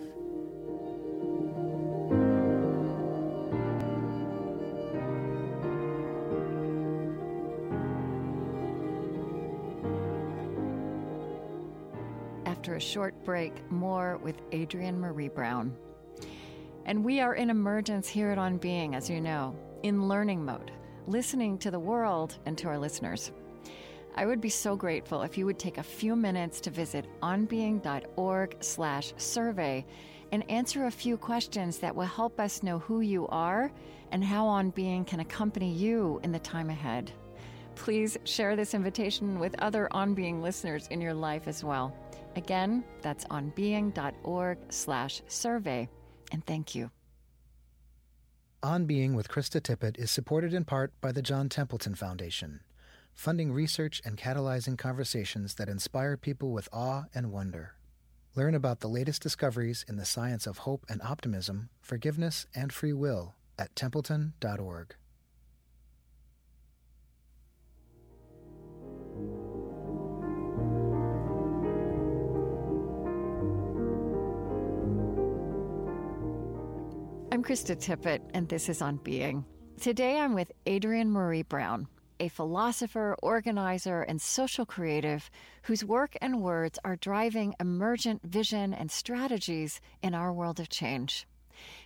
[12.46, 15.76] After a short break, more with Adrienne Maree Brown.
[16.86, 20.70] And we are in emergence here at On Being, as you know, in learning mode,
[21.08, 23.32] listening to the world and to our listeners.
[24.14, 29.84] I would be so grateful if you would take a few minutes to visit onbeing.org/survey
[30.32, 33.72] and answer a few questions that will help us know who you are
[34.12, 37.10] and how On Being can accompany you in the time ahead.
[37.74, 41.92] Please share this invitation with other On Being listeners in your life as well.
[42.36, 45.88] Again, that's onbeing.org/survey.
[46.32, 46.90] And thank you.
[48.62, 52.60] On Being with Krista Tippett is supported in part by the John Templeton Foundation,
[53.14, 57.74] funding research and catalyzing conversations that inspire people with awe and wonder.
[58.34, 62.92] Learn about the latest discoveries in the science of hope and optimism, forgiveness, and free
[62.92, 64.96] will at templeton.org.
[77.36, 79.44] I'm Krista Tippett, and this is On Being.
[79.78, 81.86] Today I'm with Adrienne Maree Brown,
[82.18, 85.30] a philosopher, organizer, and social creative
[85.64, 91.26] whose work and words are driving emergent vision and strategies in our world of change.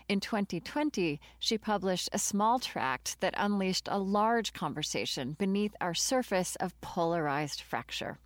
[0.08, 6.54] In 2020, she published a small tract that unleashed a large conversation beneath our surface
[6.60, 8.20] of polarized fracture.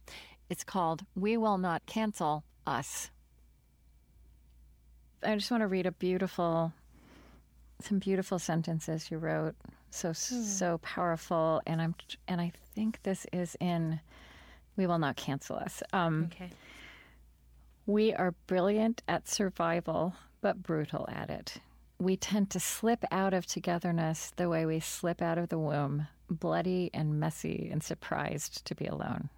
[0.50, 3.10] It's called We Will Not Cancel Us.
[5.22, 6.74] I just want to read a beautiful,
[7.84, 9.54] some beautiful sentences you wrote.
[9.90, 11.94] So so powerful, and I'm
[12.26, 14.00] and I think this is in.
[14.76, 15.82] We will not cancel us.
[15.92, 16.50] Um, Okay.
[17.86, 21.58] We are brilliant at survival, but brutal at it.
[21.98, 26.08] We tend to slip out of togetherness the way we slip out of the womb,
[26.30, 29.28] bloody and messy and surprised to be alone,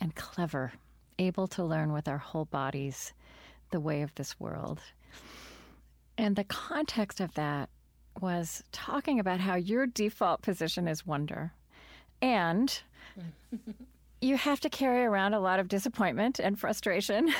[0.00, 0.72] and clever,
[1.18, 3.12] able to learn with our whole bodies
[3.70, 4.80] the way of this world.
[6.18, 7.68] And the context of that
[8.20, 11.52] was talking about how your default position is wonder.
[12.22, 12.80] And
[14.20, 17.32] you have to carry around a lot of disappointment and frustration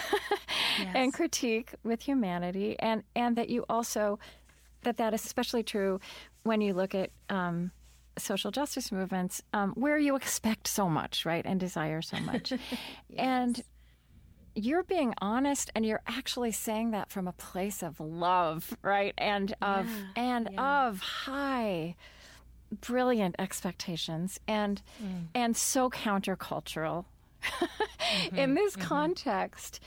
[0.94, 2.76] and critique with humanity.
[2.78, 4.18] And and that you also
[4.82, 6.00] that that is especially true
[6.42, 7.72] when you look at um,
[8.18, 12.52] social justice movements um, where you expect so much right and desire so much.
[13.18, 13.62] And
[14.56, 19.14] you're being honest and you're actually saying that from a place of love right?
[19.18, 19.86] And of
[20.16, 21.94] and of high
[22.80, 25.26] brilliant expectations and mm.
[25.34, 27.04] and so countercultural.
[28.32, 28.82] In mm-hmm, this mm-hmm.
[28.82, 29.80] context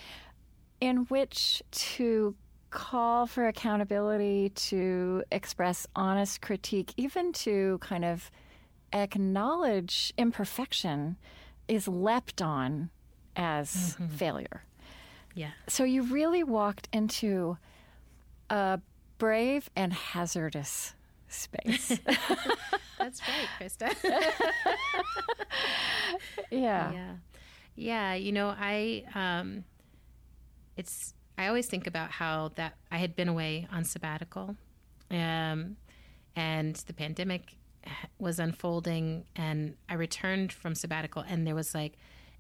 [0.80, 2.36] in which to
[2.70, 8.30] call for accountability to express honest critique even to kind of
[8.93, 11.17] acknowledge imperfection
[11.67, 12.89] is leapt on
[13.36, 14.64] as failure
[15.36, 15.52] Yeah.
[15.68, 17.58] so you really walked into
[18.50, 18.80] a
[19.18, 20.94] brave and hazardous
[21.28, 22.00] space
[22.98, 23.96] That's right, Krista.
[26.52, 27.12] yeah yeah.
[27.76, 28.14] Yeah.
[28.16, 29.64] You know, I, um,
[30.76, 34.58] it's, I always think about how that I had been away on sabbatical,
[35.10, 35.78] um,
[36.36, 37.56] and the pandemic
[38.20, 41.94] was unfolding, and I returned from sabbatical, and there was like,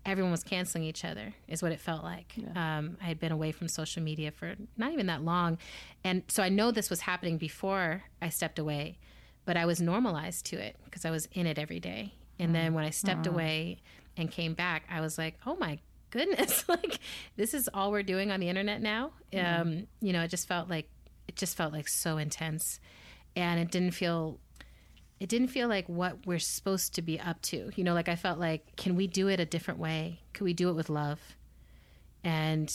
[0.05, 2.33] everyone was canceling each other, is what it felt like.
[2.55, 5.57] Um, I had been away from social media for not even that long.
[6.03, 8.97] And so I know this was happening before I stepped away,
[9.45, 12.13] but I was normalized to it because I was in it every day.
[12.39, 13.81] And then when I stepped away
[14.15, 15.79] and came back, I was like, oh my
[16.09, 16.99] goodness, like
[17.35, 19.11] this is all we're doing on the internet now.
[19.37, 20.89] Um, you know, it just felt like
[21.27, 22.79] it just felt like so intense,
[23.35, 24.39] and it didn't feel
[25.19, 27.71] it didn't feel like what we're supposed to be up to.
[27.75, 30.21] You know, like I felt like, can we do it a different way?
[30.33, 31.19] Could we do it with love?
[32.23, 32.73] And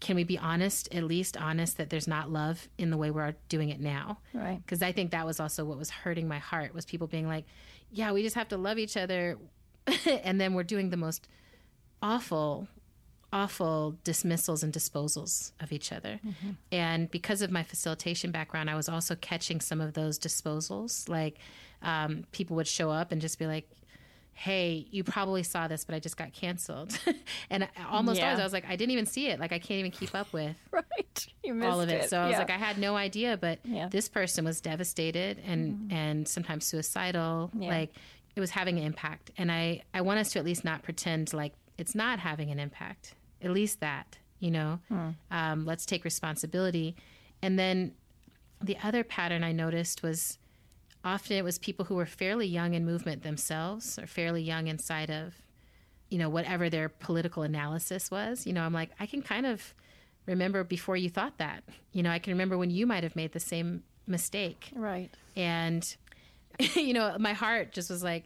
[0.00, 3.34] can we be honest, at least honest, that there's not love in the way we're
[3.48, 4.18] doing it now?
[4.34, 4.60] Right.
[4.64, 7.44] Because I think that was also what was hurting my heart was people being like,
[7.90, 9.38] yeah, we just have to love each other.
[10.06, 11.28] and then we're doing the most
[12.02, 12.66] awful,
[13.32, 16.20] awful dismissals and disposals of each other.
[16.26, 16.50] Mm-hmm.
[16.72, 21.08] And because of my facilitation background, I was also catching some of those disposals.
[21.08, 21.38] Like
[21.82, 23.68] um, people would show up and just be like,
[24.32, 26.98] hey, you probably saw this, but I just got canceled.
[27.50, 28.26] and almost Yeah.
[28.26, 29.40] always I was like, I didn't even see it.
[29.40, 32.10] Like I can't even keep up with right you missed all of it.
[32.10, 33.88] So I was like, I had no idea, but Yeah.
[33.88, 37.50] This person was devastated and and sometimes suicidal.
[37.54, 37.92] Like
[38.34, 41.32] it was having an impact, and I I want us to at least not pretend
[41.32, 43.14] like it's not having an impact.
[43.40, 44.80] At least that you know.
[44.88, 45.08] Hmm.
[45.30, 46.94] Um, let's take responsibility,
[47.40, 47.92] and then
[48.62, 50.36] the other pattern I noticed was
[51.04, 55.10] often it was people who were fairly young in movement themselves or fairly young inside
[55.10, 55.34] of
[56.08, 58.46] you know whatever their political analysis was.
[58.46, 59.74] You know i'm like i can kind of
[60.26, 61.64] remember before you thought that.
[61.92, 64.70] You know i can remember when you might have made the same mistake.
[64.74, 65.10] Right.
[65.34, 65.96] And
[66.74, 68.24] you know my heart just was like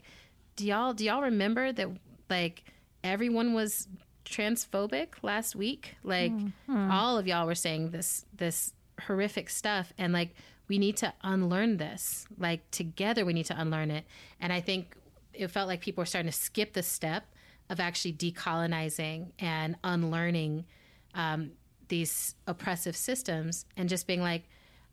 [0.55, 1.87] do y'all do y'all remember that
[2.29, 2.63] like
[3.03, 3.87] everyone was
[4.25, 5.95] transphobic last week?
[6.03, 6.91] Like mm-hmm.
[6.91, 8.73] all of y'all were saying this this
[9.07, 9.93] horrific stuff.
[9.97, 10.35] And like
[10.71, 14.05] we need to unlearn this like together we need to unlearn it
[14.39, 14.95] and i think
[15.33, 17.25] it felt like people were starting to skip the step
[17.69, 20.65] of actually decolonizing and unlearning
[21.13, 21.51] um,
[21.87, 24.43] these oppressive systems and just being like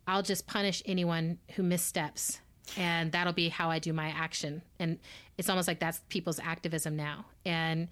[0.09, 2.41] I'll just punish anyone who missteps
[2.79, 4.63] and that'll be how I do my action.
[4.79, 4.99] And
[5.37, 7.27] it's almost like that's people's activism now.
[7.45, 7.89] And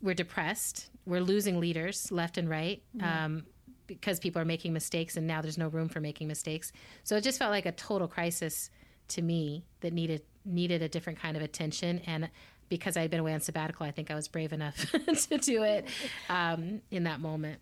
[0.00, 0.90] we're depressed.
[1.06, 3.46] We're losing leaders left and right um,
[3.86, 6.72] because people are making mistakes and now there's no room for making mistakes.
[7.04, 8.70] So it just felt like a total crisis
[9.08, 12.00] to me that needed needed a different kind of attention.
[12.06, 12.28] And
[12.68, 14.76] because I'd been away on sabbatical, I think I was brave enough
[15.28, 15.86] to do it
[16.28, 17.60] um, in that moment.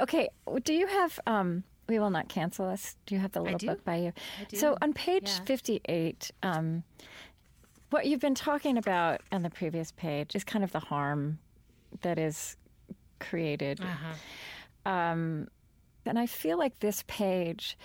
[0.00, 0.28] Okay,
[0.64, 2.96] do you have um we will not cancel us.
[3.06, 4.12] Do you have the little book by you?
[4.54, 5.44] So on page Yeah.
[5.44, 6.84] 58, um
[7.90, 11.38] what you've been talking about on the previous page is kind of the harm
[12.02, 12.56] that is
[13.20, 13.80] created.
[14.86, 15.48] Um
[16.06, 17.76] and I feel like this page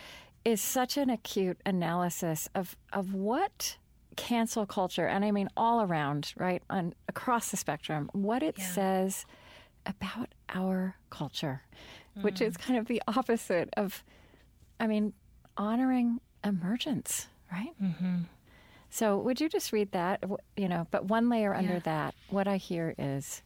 [0.46, 3.78] is such an acute analysis of of what
[4.16, 6.64] cancel culture and I mean all around, right?
[6.70, 9.26] On across the spectrum, what it says
[9.86, 11.62] about our culture,
[12.22, 14.04] which is kind of the opposite of,
[14.80, 15.14] I mean,
[15.56, 17.74] honoring emergence, right?
[17.82, 18.18] Mm-hmm.
[18.90, 20.24] So, would you just read that?
[20.56, 23.42] You know, but one layer under that, what I hear is,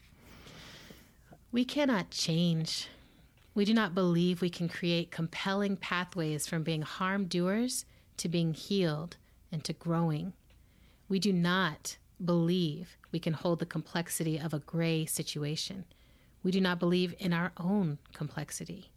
[1.51, 2.88] We cannot change.
[3.54, 7.86] We do not believe we can create compelling pathways from being harm doers
[8.18, 9.18] to being healed
[9.52, 10.34] and to growing.
[11.10, 15.84] We do not believe we can hold the complexity of a gray situation.
[16.43, 18.91] We do not believe in our own complexity.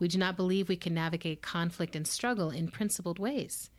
[0.00, 3.70] We do not believe we can navigate conflict and struggle in principled ways.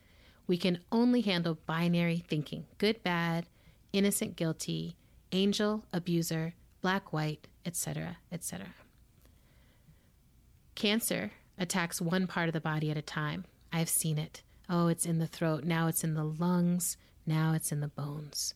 [0.47, 3.47] We can only handle binary thinking good, bad,
[3.91, 4.95] innocent, guilty,
[5.33, 8.67] angel, abuser, black, white, etc., etc.
[10.77, 13.45] Cancer attacks one part of the body at a time.
[13.73, 14.43] I've seen it.
[14.69, 15.63] Oh, it's in the throat.
[15.63, 16.97] Now it's in the lungs.
[17.25, 18.53] Now it's in the bones.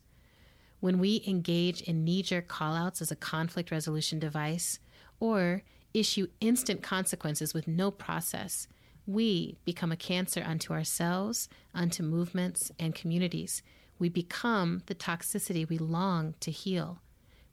[0.82, 4.78] When we engage in knee jerk callouts as a conflict resolution device
[5.20, 5.64] or
[5.96, 8.68] issue instant consequences with no process,
[9.08, 13.64] we become a cancer unto ourselves, unto movements and communities.
[13.98, 17.00] We become the toxicity we long to heal.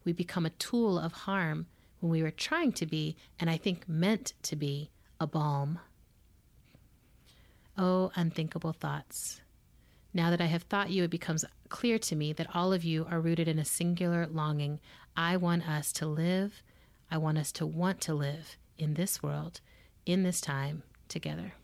[0.04, 1.68] We become a tool of harm
[2.00, 4.90] when we were trying to be, and I think meant to be,
[5.20, 5.80] a balm.
[7.76, 9.40] Oh, unthinkable thoughts.
[10.14, 13.06] Now that I have thought you, it becomes clear to me that all of you
[13.10, 14.80] are rooted in a singular longing.
[15.16, 16.62] I want us to live.
[17.10, 19.60] I want us to want to live in this world,
[20.06, 21.54] in this time, together.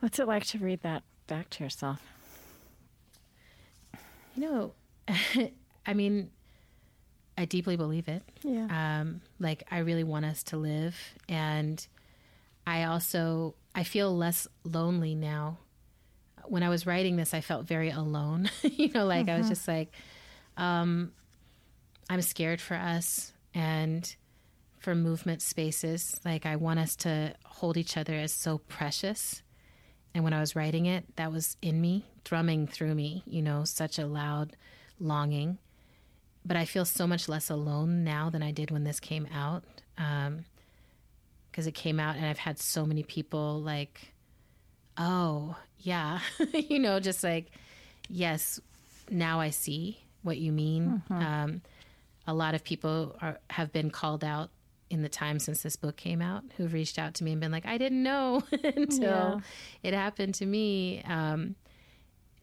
[0.00, 2.00] What's it like to read that back to yourself?
[4.34, 4.72] You know,
[5.86, 6.30] I mean,
[7.40, 8.22] I deeply believe it.
[8.42, 8.66] Yeah.
[9.00, 10.94] Um, like I really want us to live,
[11.26, 11.84] and
[12.66, 15.56] I also I feel less lonely now.
[16.44, 18.50] When I was writing this, I felt very alone.
[18.62, 19.90] you know, like I was just like,
[20.58, 21.12] um,
[22.10, 24.14] I'm scared for us and
[24.80, 26.20] for movement spaces.
[26.22, 29.42] Like I want us to hold each other as so precious.
[30.14, 33.64] And when I was writing it, that was in me, thrumming through me, you know,
[33.64, 34.56] such a loud
[34.98, 35.56] longing.
[36.44, 39.62] But I feel so much less alone now than I did when this came out.
[41.50, 44.12] Because it came out, and I've had so many people like,
[44.96, 46.20] oh, yeah,
[46.54, 47.46] you know, just like,
[48.08, 48.60] yes,
[49.10, 51.02] now I see what you mean.
[51.10, 51.62] Um,
[52.26, 54.50] a lot of people are, have been called out
[54.90, 57.52] in the time since this book came out who've reached out to me and been
[57.52, 59.40] like, I didn't know until Yeah.
[59.82, 61.02] it happened to me.
[61.04, 61.54] Um,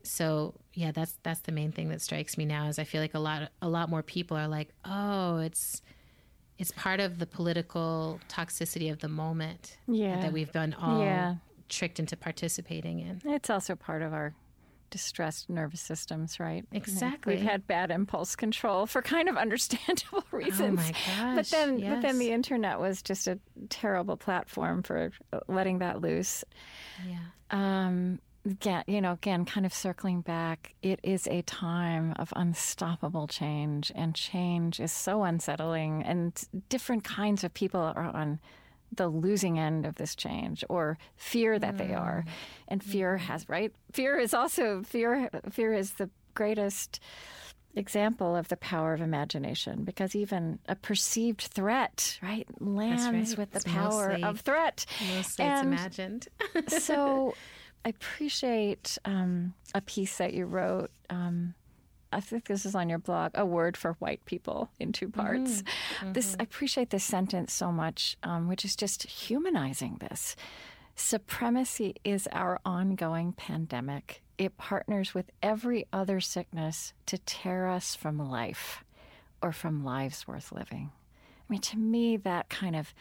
[0.09, 3.13] so yeah, that's that's the main thing that strikes me now is I feel like
[3.13, 5.81] a lot a lot more people are like, oh, it's
[6.57, 10.19] it's part of the political toxicity of the moment Yeah.
[10.21, 11.35] that we've been all Yeah.
[11.69, 13.21] tricked into participating in.
[13.25, 14.33] It's also part of our
[14.89, 16.65] distressed nervous systems, right?
[16.71, 17.35] Exactly.
[17.35, 20.79] We've had bad impulse control for kind of understandable reasons.
[21.19, 23.37] Oh my gosh, But then, but then the internet was just a
[23.69, 25.11] terrible platform for
[25.49, 26.43] letting that loose.
[27.05, 27.17] Yeah.
[27.51, 33.27] Um, again, you know, again, kind of circling back, it is a time of unstoppable
[33.27, 36.33] change, and change is so unsettling, and
[36.69, 38.39] different kinds of people are on
[38.91, 41.99] the losing end of this change or fear that they mm.
[41.99, 42.25] are.
[42.67, 42.85] And mm.
[42.85, 43.73] fear has right?
[43.91, 47.01] Fear is also fear fear is the greatest
[47.75, 53.37] example of the power of imagination because even a perceived threat right lands right.
[53.37, 54.85] with the It's power mostly- of threat.
[55.15, 56.27] Mostly it's imagined.
[56.67, 57.35] so
[57.85, 60.91] I appreciate um, a piece that you wrote.
[61.09, 61.53] Um,
[62.11, 63.31] I think this is on your blog.
[63.35, 65.63] A word for white people in two parts.
[66.13, 70.35] This I appreciate this sentence so much, um, which is just humanizing this.
[70.95, 74.23] Supremacy is our ongoing pandemic.
[74.37, 78.83] It partners with every other sickness to tear us from life
[79.41, 80.91] or from lives worth living.
[81.49, 82.93] I mean, to me, that kind of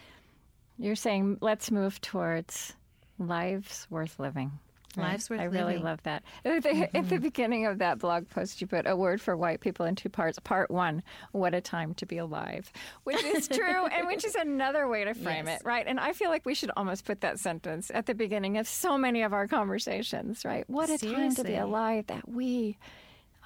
[0.78, 2.74] you're saying let's move towards
[3.18, 4.58] lives worth living.
[5.02, 5.82] Lives worth I really living.
[5.82, 6.22] love that.
[6.44, 7.22] At the, at the mm-hmm.
[7.22, 10.38] beginning of that blog post, you put a word for white people in two parts.
[10.38, 12.72] Part one, what a time to be alive,
[13.04, 15.60] which is true, and which is another way to frame Yes.
[15.60, 15.86] it, right?
[15.86, 18.96] And I feel like we should almost put that sentence at the beginning of so
[18.96, 20.68] many of our conversations, right?
[20.68, 22.78] What a time to be alive that we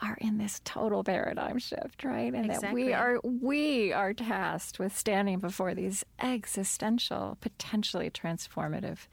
[0.03, 2.33] are in this total paradigm shift, right?
[2.33, 9.09] And that we are we are tasked with standing before these existential, potentially transformative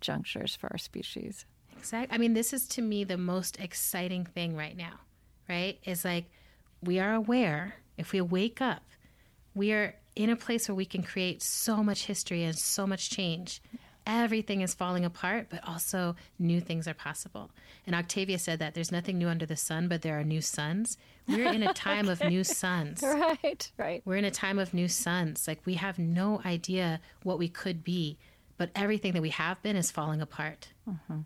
[0.00, 1.46] junctures for our species.
[1.78, 2.14] Exactly.
[2.14, 5.00] I mean, this is to me the most exciting thing right now,
[5.48, 5.78] right?
[5.84, 6.24] Is like
[6.82, 8.82] we are aware, if we wake up,
[9.54, 13.10] we are in a place where we can create so much history and so much
[13.10, 13.60] change.
[14.06, 17.50] Everything is falling apart, but also new things are possible.
[17.86, 20.96] And Octavia said that there's nothing new under the sun, but there are new suns.
[21.26, 23.02] We're in a time of new suns.
[23.02, 24.02] Right, right.
[24.04, 25.48] We're in a time of new suns.
[25.48, 28.16] Like we have no idea what we could be,
[28.56, 30.68] but everything that we have been is falling apart.
[30.88, 31.20] Mm-hmm.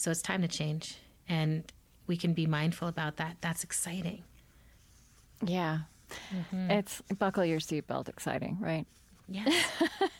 [0.00, 0.96] So it's time to change,
[1.28, 1.70] and
[2.06, 3.36] we can be mindful about that.
[3.42, 4.22] That's exciting.
[5.44, 5.80] Yeah.
[6.34, 6.70] Mm-hmm.
[6.70, 8.86] It's buckle your seatbelt exciting, right?
[9.28, 9.62] Yes.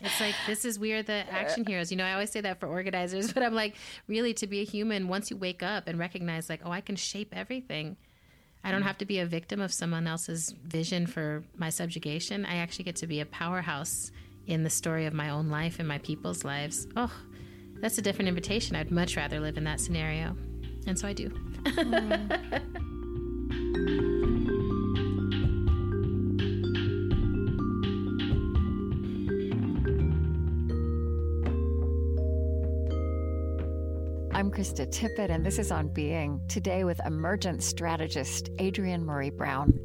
[0.01, 1.89] it's like this is we are the action heroes.
[1.89, 3.75] You know, I always say that for organizers, but I'm like,
[4.07, 6.95] really to be a human, once you wake up and recognize like, oh, I can
[6.95, 7.97] shape everything.
[8.63, 8.85] I don't mm.
[8.85, 12.45] have to be a victim of someone else's vision for my subjugation.
[12.45, 14.11] I actually get to be a powerhouse
[14.45, 16.87] in the story of my own life and my people's lives.
[16.95, 17.11] Oh,
[17.81, 18.75] that's a different invitation.
[18.75, 20.35] I'd much rather live in that scenario.
[20.87, 21.31] And so I do.
[34.33, 36.41] I'm Krista Tippett, and this is On Being.
[36.47, 39.79] Today with emergent strategist Adrienne Maree Brown.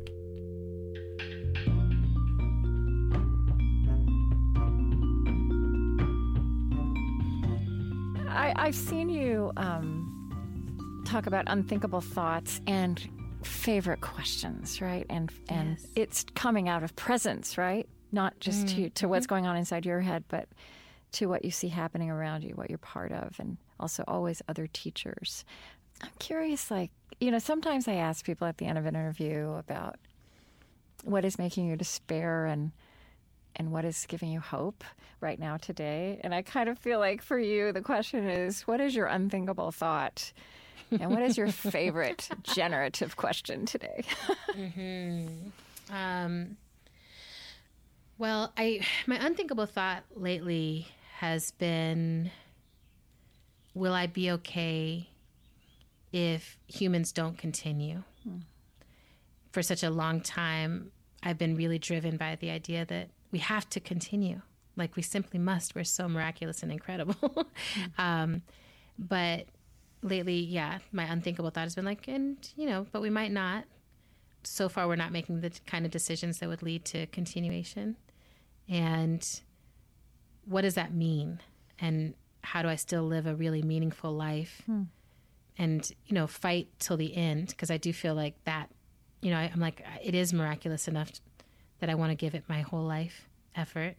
[8.67, 13.01] I've seen you um, talk about unthinkable thoughts and
[13.45, 15.07] favorite questions, right?
[15.09, 15.87] And and Yes.
[15.95, 17.89] it's coming out of presence, right?
[18.11, 20.49] Not just to to what's going on inside your head, but
[21.13, 24.67] to what you see happening around you, what you're part of, and also always other
[24.67, 25.45] teachers.
[26.03, 26.91] I'm curious, like,
[27.21, 29.95] you know, sometimes I ask people at the end of an interview about
[31.05, 32.73] what is making you despair and
[33.57, 34.85] and what is giving you hope
[35.21, 36.21] right now today.
[36.23, 39.73] And I kind of feel like for you, the question is, what is your unthinkable
[39.73, 40.33] thought?
[40.91, 44.05] And what is your favorite generative question today?
[45.91, 46.57] Um,
[48.19, 50.89] well, I my unthinkable thought lately
[51.19, 52.31] has been
[53.75, 55.09] will I be okay
[56.13, 58.03] if humans don't continue?
[59.53, 60.93] For such a long time,
[61.23, 64.41] I've been really driven by the idea that we have to continue.
[64.77, 65.75] Like we simply must.
[65.75, 67.47] We're so miraculous and incredible.
[67.99, 68.41] um,
[68.99, 69.45] but
[70.01, 73.65] lately, yeah, my unthinkable thought has been like, and you know, but we might not
[74.43, 77.97] so far we're not making the kind of decisions that would lead to continuation
[78.69, 79.41] and
[80.45, 81.41] what does that mean
[81.81, 84.63] and how do i still live a really meaningful life
[85.59, 88.71] and you know fight till the end because i do feel like that
[89.21, 91.11] you know I, i'm like it is miraculous enough
[91.81, 93.95] that i want to give it my whole life effort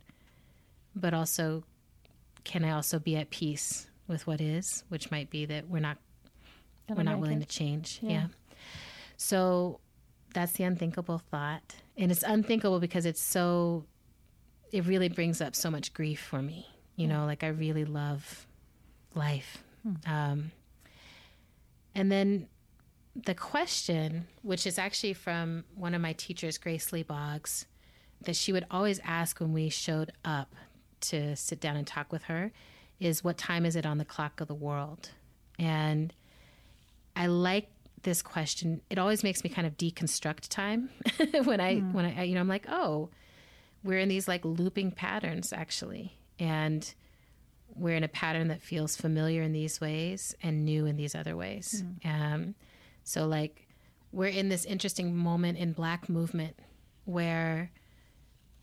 [0.95, 1.63] but also
[2.43, 5.97] can i also be at peace with what is which might be that we're not
[6.89, 8.27] we're not willing to change yeah
[9.17, 9.79] so
[10.33, 11.75] that's the unthinkable thought.
[11.97, 13.85] And it's unthinkable because it's so,
[14.71, 16.67] it really brings up so much grief for me.
[16.95, 18.47] You know, like I really love
[19.15, 19.63] life.
[20.05, 20.51] Um,
[21.95, 22.47] and then
[23.25, 27.65] the question, which is actually from one of my teachers, Grace Lee Boggs,
[28.21, 30.55] that she would always ask when we showed up
[30.99, 32.51] to sit down and talk with her
[32.99, 35.11] is what time is it on the clock of the world?
[35.59, 36.13] And
[37.15, 37.69] I like
[38.03, 38.81] this question.
[38.89, 40.89] It always makes me kind of deconstruct time
[41.43, 43.09] when I when I you know I'm like, "Oh,
[43.83, 46.91] we're in these like looping patterns actually." And
[47.75, 51.35] we're in a pattern that feels familiar in these ways and new in these other
[51.35, 51.83] ways.
[52.05, 52.55] Um,
[53.07, 53.65] so like
[54.11, 56.57] we're in this interesting moment in black movement
[57.05, 57.71] where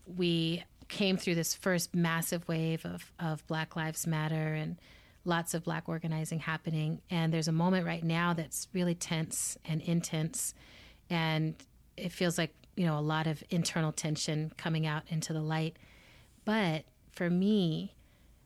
[0.05, 4.77] we came through this first massive wave of, of Black Lives Matter and
[5.23, 7.01] lots of black organizing happening.
[7.09, 10.53] And there's a moment right now that's really tense and intense.
[11.09, 11.55] And
[11.97, 15.75] it feels like, you know, a lot of internal tension coming out into the light.
[16.43, 17.95] But for me,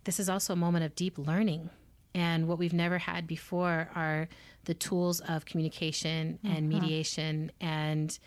[0.06, 1.72] this is also a moment of deep learning.
[2.14, 4.28] And what we've never had before are
[4.66, 6.82] the tools of communication and uh-huh.
[6.82, 7.52] mediation.
[7.62, 8.18] And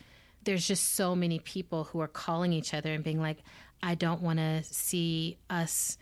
[0.45, 3.39] there's just so many people who are calling each other and being like,
[3.83, 5.99] I don't want to see us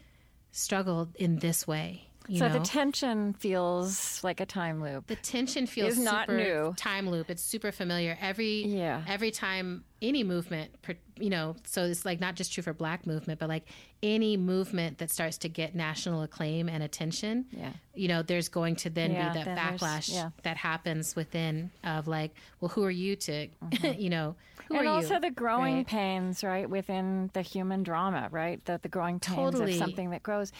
[0.52, 2.09] struggle in this way.
[2.28, 2.58] You so know?
[2.58, 5.06] the tension feels like a time loop.
[5.08, 6.74] the tension feels is not super new.
[6.76, 7.30] time loop.
[7.30, 8.16] It's super familiar.
[8.20, 9.02] Every Yeah.
[9.08, 10.70] every time any movement,
[11.18, 13.66] you know, so it's like not just true for Black movement, but like
[14.02, 17.46] any movement that starts to get national acclaim and attention.
[17.50, 17.70] Yeah.
[17.94, 20.30] you know, there's going to then Yeah, be that then backlash yeah.
[20.44, 23.48] that happens within of like, well, who are you to,
[23.96, 24.36] you know,
[24.68, 24.76] who Mm-hmm.
[24.76, 25.20] and are also you?
[25.20, 25.86] the growing Right?
[25.86, 28.64] pains, right, within the human drama, right?
[28.66, 29.72] The the growing pains Totally.
[29.72, 30.52] of something that grows.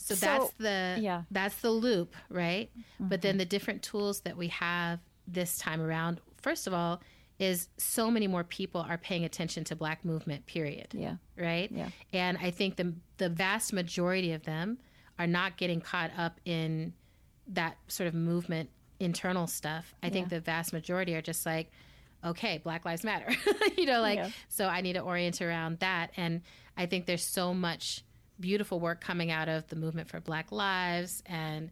[0.00, 1.18] So, that's the yeah.
[1.18, 1.22] Mm-hmm.
[1.34, 2.70] that's the loop, right?
[3.00, 7.02] But then the different tools that we have this time around, first of all,
[7.38, 10.46] is so many more people are paying attention to Black movement.
[10.46, 10.88] Period.
[10.92, 11.16] Yeah.
[11.36, 11.70] Right.
[11.70, 11.88] Yeah.
[12.12, 14.78] And I think the the vast majority of them
[15.18, 16.94] are not getting caught up in
[17.48, 18.70] that sort of movement
[19.00, 19.94] internal stuff.
[20.02, 21.70] I think the vast majority are just like,
[22.24, 23.32] okay, Black Lives Matter.
[23.76, 24.30] you know, like Yeah.
[24.48, 26.10] so I need to orient around that.
[26.16, 26.42] And
[26.76, 28.04] I think there's so much
[28.40, 31.70] beautiful work coming out of the movement for Black Lives and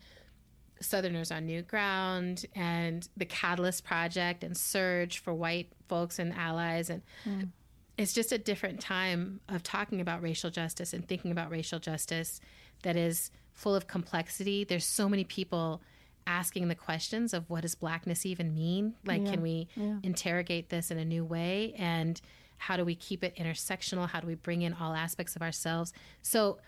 [0.81, 6.91] Southerners on New Ground and the Catalyst Project and SURJ for white folks and allies.
[6.91, 7.49] And mm.
[7.97, 12.41] it's just a different time of talking about racial justice and thinking about racial justice
[12.83, 14.65] that is full of complexity.
[14.65, 15.81] There's so many people
[16.27, 18.95] asking the questions of what does blackness even mean?
[19.05, 19.69] Like, can we
[20.03, 21.75] interrogate this in a new way?
[21.79, 22.21] And
[22.59, 24.09] how do we keep it intersectional?
[24.09, 25.93] How do we bring in all aspects of ourselves?
[26.23, 26.59] So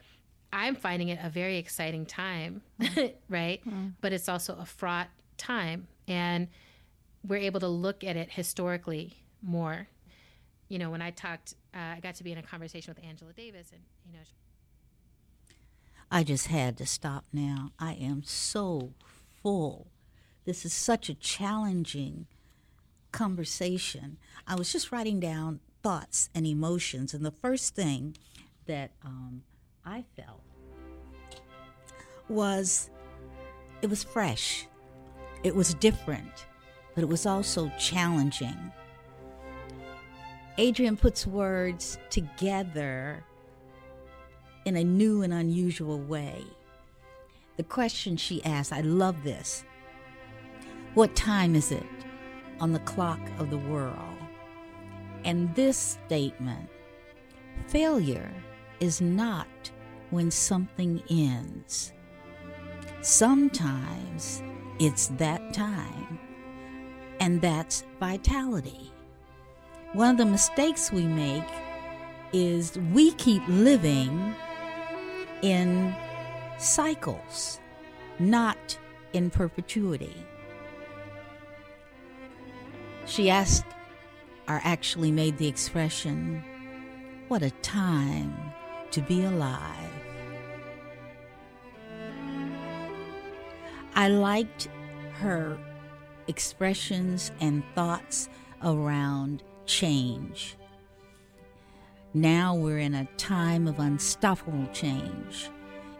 [0.52, 2.62] I'm finding it a very exciting time,
[3.28, 3.62] right?
[4.00, 5.88] But it's also a fraught time.
[6.06, 6.48] And
[7.26, 9.88] we're able to look at it historically more.
[10.68, 13.32] You know, when I talked, uh, I got to be in a conversation with Angela
[13.32, 14.24] Davis, and, you know,
[16.10, 17.72] I just had to stop now.
[17.78, 18.92] I am so
[19.42, 19.88] full.
[20.44, 22.26] This is such a challenging
[23.12, 24.18] conversation.
[24.46, 28.16] I was just writing down thoughts and emotions, and the first thing
[28.66, 29.42] that um,
[29.84, 30.42] I felt
[32.28, 32.90] was
[33.80, 34.66] it was fresh.
[35.44, 36.46] It was different,
[36.94, 38.72] but it was also challenging.
[40.58, 43.24] Adrienne puts words together
[44.64, 46.44] in a new and unusual way.
[47.56, 49.64] The question she asked, I love this.
[50.94, 51.86] What time is it
[52.60, 54.07] on the clock of the world?
[55.24, 56.68] And this statement
[57.66, 58.32] failure
[58.80, 59.48] is not
[60.10, 61.92] when something ends.
[63.02, 64.42] Sometimes
[64.78, 66.18] it's that time,
[67.20, 68.92] and that's vitality.
[69.92, 71.44] One of the mistakes we make
[72.32, 74.34] is we keep living
[75.42, 75.94] in
[76.58, 77.60] cycles,
[78.18, 78.78] not
[79.12, 80.14] in perpetuity.
[83.06, 83.64] She asked,
[84.48, 86.42] or actually made the expression,
[87.28, 88.34] What a time
[88.90, 89.90] to be alive.
[93.94, 94.68] I liked
[95.14, 95.58] her
[96.26, 98.30] expressions and thoughts
[98.64, 100.56] around change.
[102.14, 105.50] Now we're in a time of unstoppable change,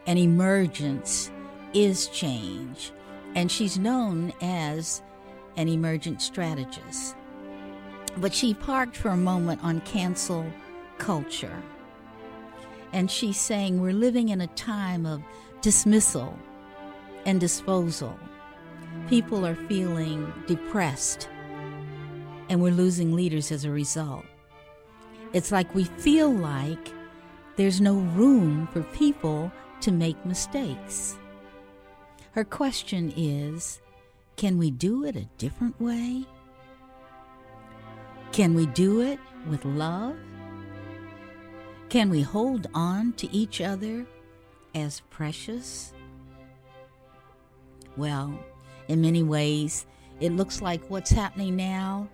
[0.07, 1.31] and emergence
[1.75, 2.93] is change,
[3.35, 5.03] and she's known as
[5.57, 7.18] an emergent strategist.
[8.21, 10.45] But she parked for a moment on cancel
[10.99, 11.63] culture.
[12.93, 15.23] And she's saying we're living in a time of
[15.61, 16.37] dismissal
[17.27, 18.19] and disposal.
[19.09, 21.29] People are feeling depressed,
[22.49, 24.25] and we're losing leaders as a result.
[25.33, 26.93] It's like we feel like
[27.57, 29.53] there's no room for people
[29.83, 31.19] to make mistakes.
[32.33, 33.81] Her question is
[34.37, 36.25] can we do it a different way?
[38.39, 39.19] Can we do it
[39.51, 40.15] with love?
[41.89, 44.07] Can we hold on to each other
[44.77, 45.93] as precious?
[47.97, 48.39] Well,
[48.87, 49.87] in many ways,
[50.21, 52.09] it looks like what's happening now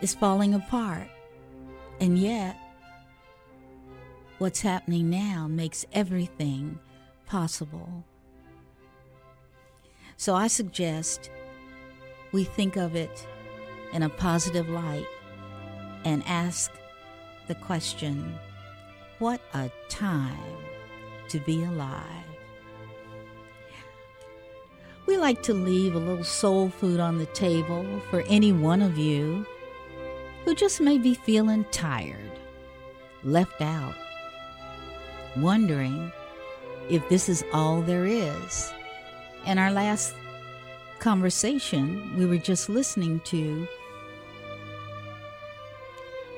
[0.00, 1.06] is falling apart.
[2.00, 2.58] And yet,
[4.38, 6.80] what's happening now makes everything
[7.26, 8.04] possible.
[10.16, 11.30] So I suggest
[12.32, 13.24] we think of it
[13.92, 15.06] in a positive light
[16.04, 16.72] and ask
[17.46, 18.38] the question
[19.18, 20.38] what a time
[21.28, 22.04] to be alive.
[25.06, 28.98] We like to leave a little soul food on the table for any one of
[28.98, 29.46] you
[30.44, 32.30] who just may be feeling tired,
[33.24, 33.94] left out,
[35.36, 36.12] wondering
[36.90, 38.72] if this is all there is.
[39.46, 40.14] In our last
[40.98, 43.66] conversation we were just listening to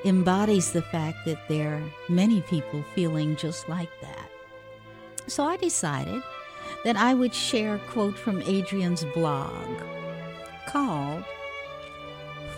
[0.05, 4.29] embodies the fact that there are many people feeling just like that.
[5.27, 6.21] So I decided
[6.83, 9.67] that I would share a quote from Adrienne's blog
[10.67, 11.23] called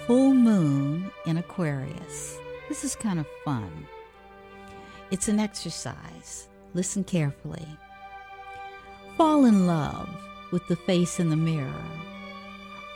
[0.08, 2.38] Full Moon in Aquarius.
[2.70, 3.88] This is kind of fun.
[5.12, 6.48] It's an exercise.
[6.74, 7.68] Listen carefully.
[9.18, 10.10] Fall in love
[10.52, 11.86] with the face in the mirror.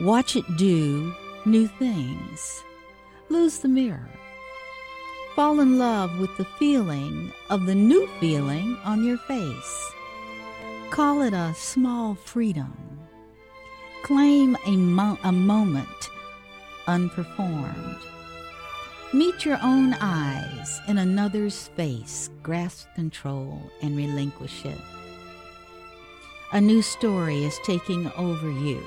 [0.00, 2.62] Watch it do new things.
[3.28, 4.08] Lose the mirror.
[5.38, 9.92] Fall in love with the feeling of the new feeling on your face.
[10.90, 12.76] Call it a small freedom.
[14.02, 16.10] Claim a, mo- a moment
[16.88, 18.00] unperformed.
[19.12, 24.80] Meet your own eyes in another's face, grasp control, and relinquish it.
[26.52, 28.82] A new story is taking over you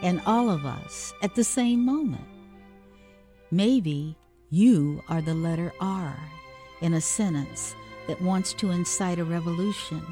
[0.00, 2.22] and all of us at the same moment.
[3.50, 4.16] Maybe
[4.52, 6.14] you are the letter R
[6.82, 7.74] in a sentence
[8.06, 10.02] that wants to incite a revolution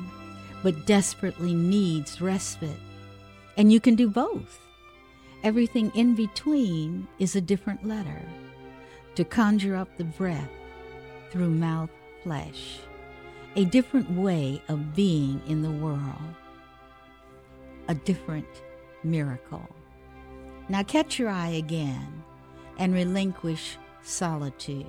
[0.63, 2.81] but desperately needs respite.
[3.59, 4.59] And you can do both.
[5.45, 8.23] Everything in between is a different letter
[9.15, 10.49] to conjure up the breath
[11.31, 11.91] through mouth
[12.23, 12.79] flesh,
[13.57, 16.35] a different way of being in the world,
[17.89, 18.49] a different
[19.05, 19.69] miracle.
[20.71, 22.23] Now catch your eye again
[22.79, 24.87] and relinquish solitude.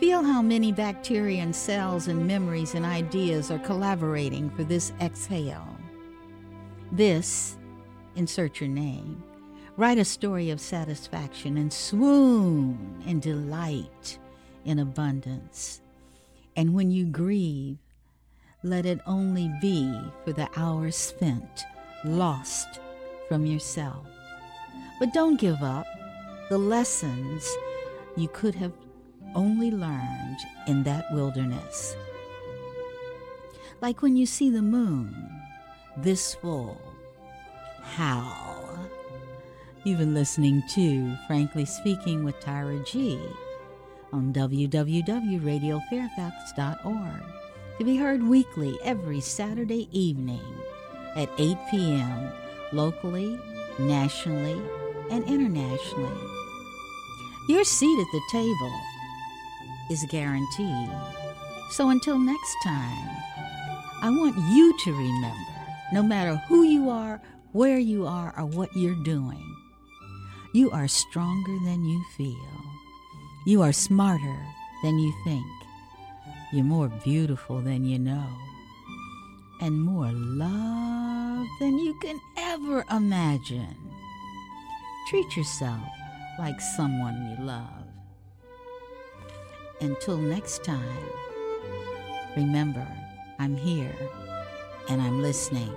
[0.00, 5.76] Feel how many bacteria and cells and memories and ideas are collaborating for this exhale.
[6.92, 7.56] This,
[8.14, 9.22] insert your name,
[9.76, 14.18] write a story of satisfaction and swoon in delight
[14.64, 15.80] in abundance.
[16.56, 17.78] And when you grieve,
[18.62, 19.92] let it only be
[20.24, 21.64] for the hours spent
[22.04, 22.80] lost
[23.28, 24.06] from yourself.
[24.98, 25.86] But don't give up.
[26.48, 27.48] The lessons
[28.16, 28.72] you could have
[29.34, 31.94] only learned in that wilderness.
[33.80, 35.30] Like when you see the moon
[35.96, 36.80] this full,
[37.82, 38.78] how?
[39.84, 43.20] You've been listening to Frankly Speaking with Tyra G
[44.12, 47.22] on www.radiofairfax.org
[47.78, 50.42] to be heard weekly every Saturday evening
[51.14, 52.32] at 8 p.m.
[52.72, 53.38] locally,
[53.78, 54.60] nationally,
[55.10, 56.37] and internationally.
[57.48, 58.72] Your seat at the table
[59.90, 60.90] is guaranteed.
[61.70, 63.08] So until next time,
[64.02, 65.52] I want you to remember
[65.90, 67.22] no matter who you are,
[67.52, 69.42] where you are, or what you're doing,
[70.52, 72.62] you are stronger than you feel.
[73.46, 74.38] You are smarter
[74.82, 75.46] than you think.
[76.52, 78.28] You're more beautiful than you know.
[79.62, 83.74] And more loved than you can ever imagine.
[85.08, 85.97] Treat yourself
[86.38, 87.84] like someone you love.
[89.80, 91.08] Until next time,
[92.36, 92.86] remember,
[93.38, 93.94] I'm here
[94.88, 95.74] and I'm listening.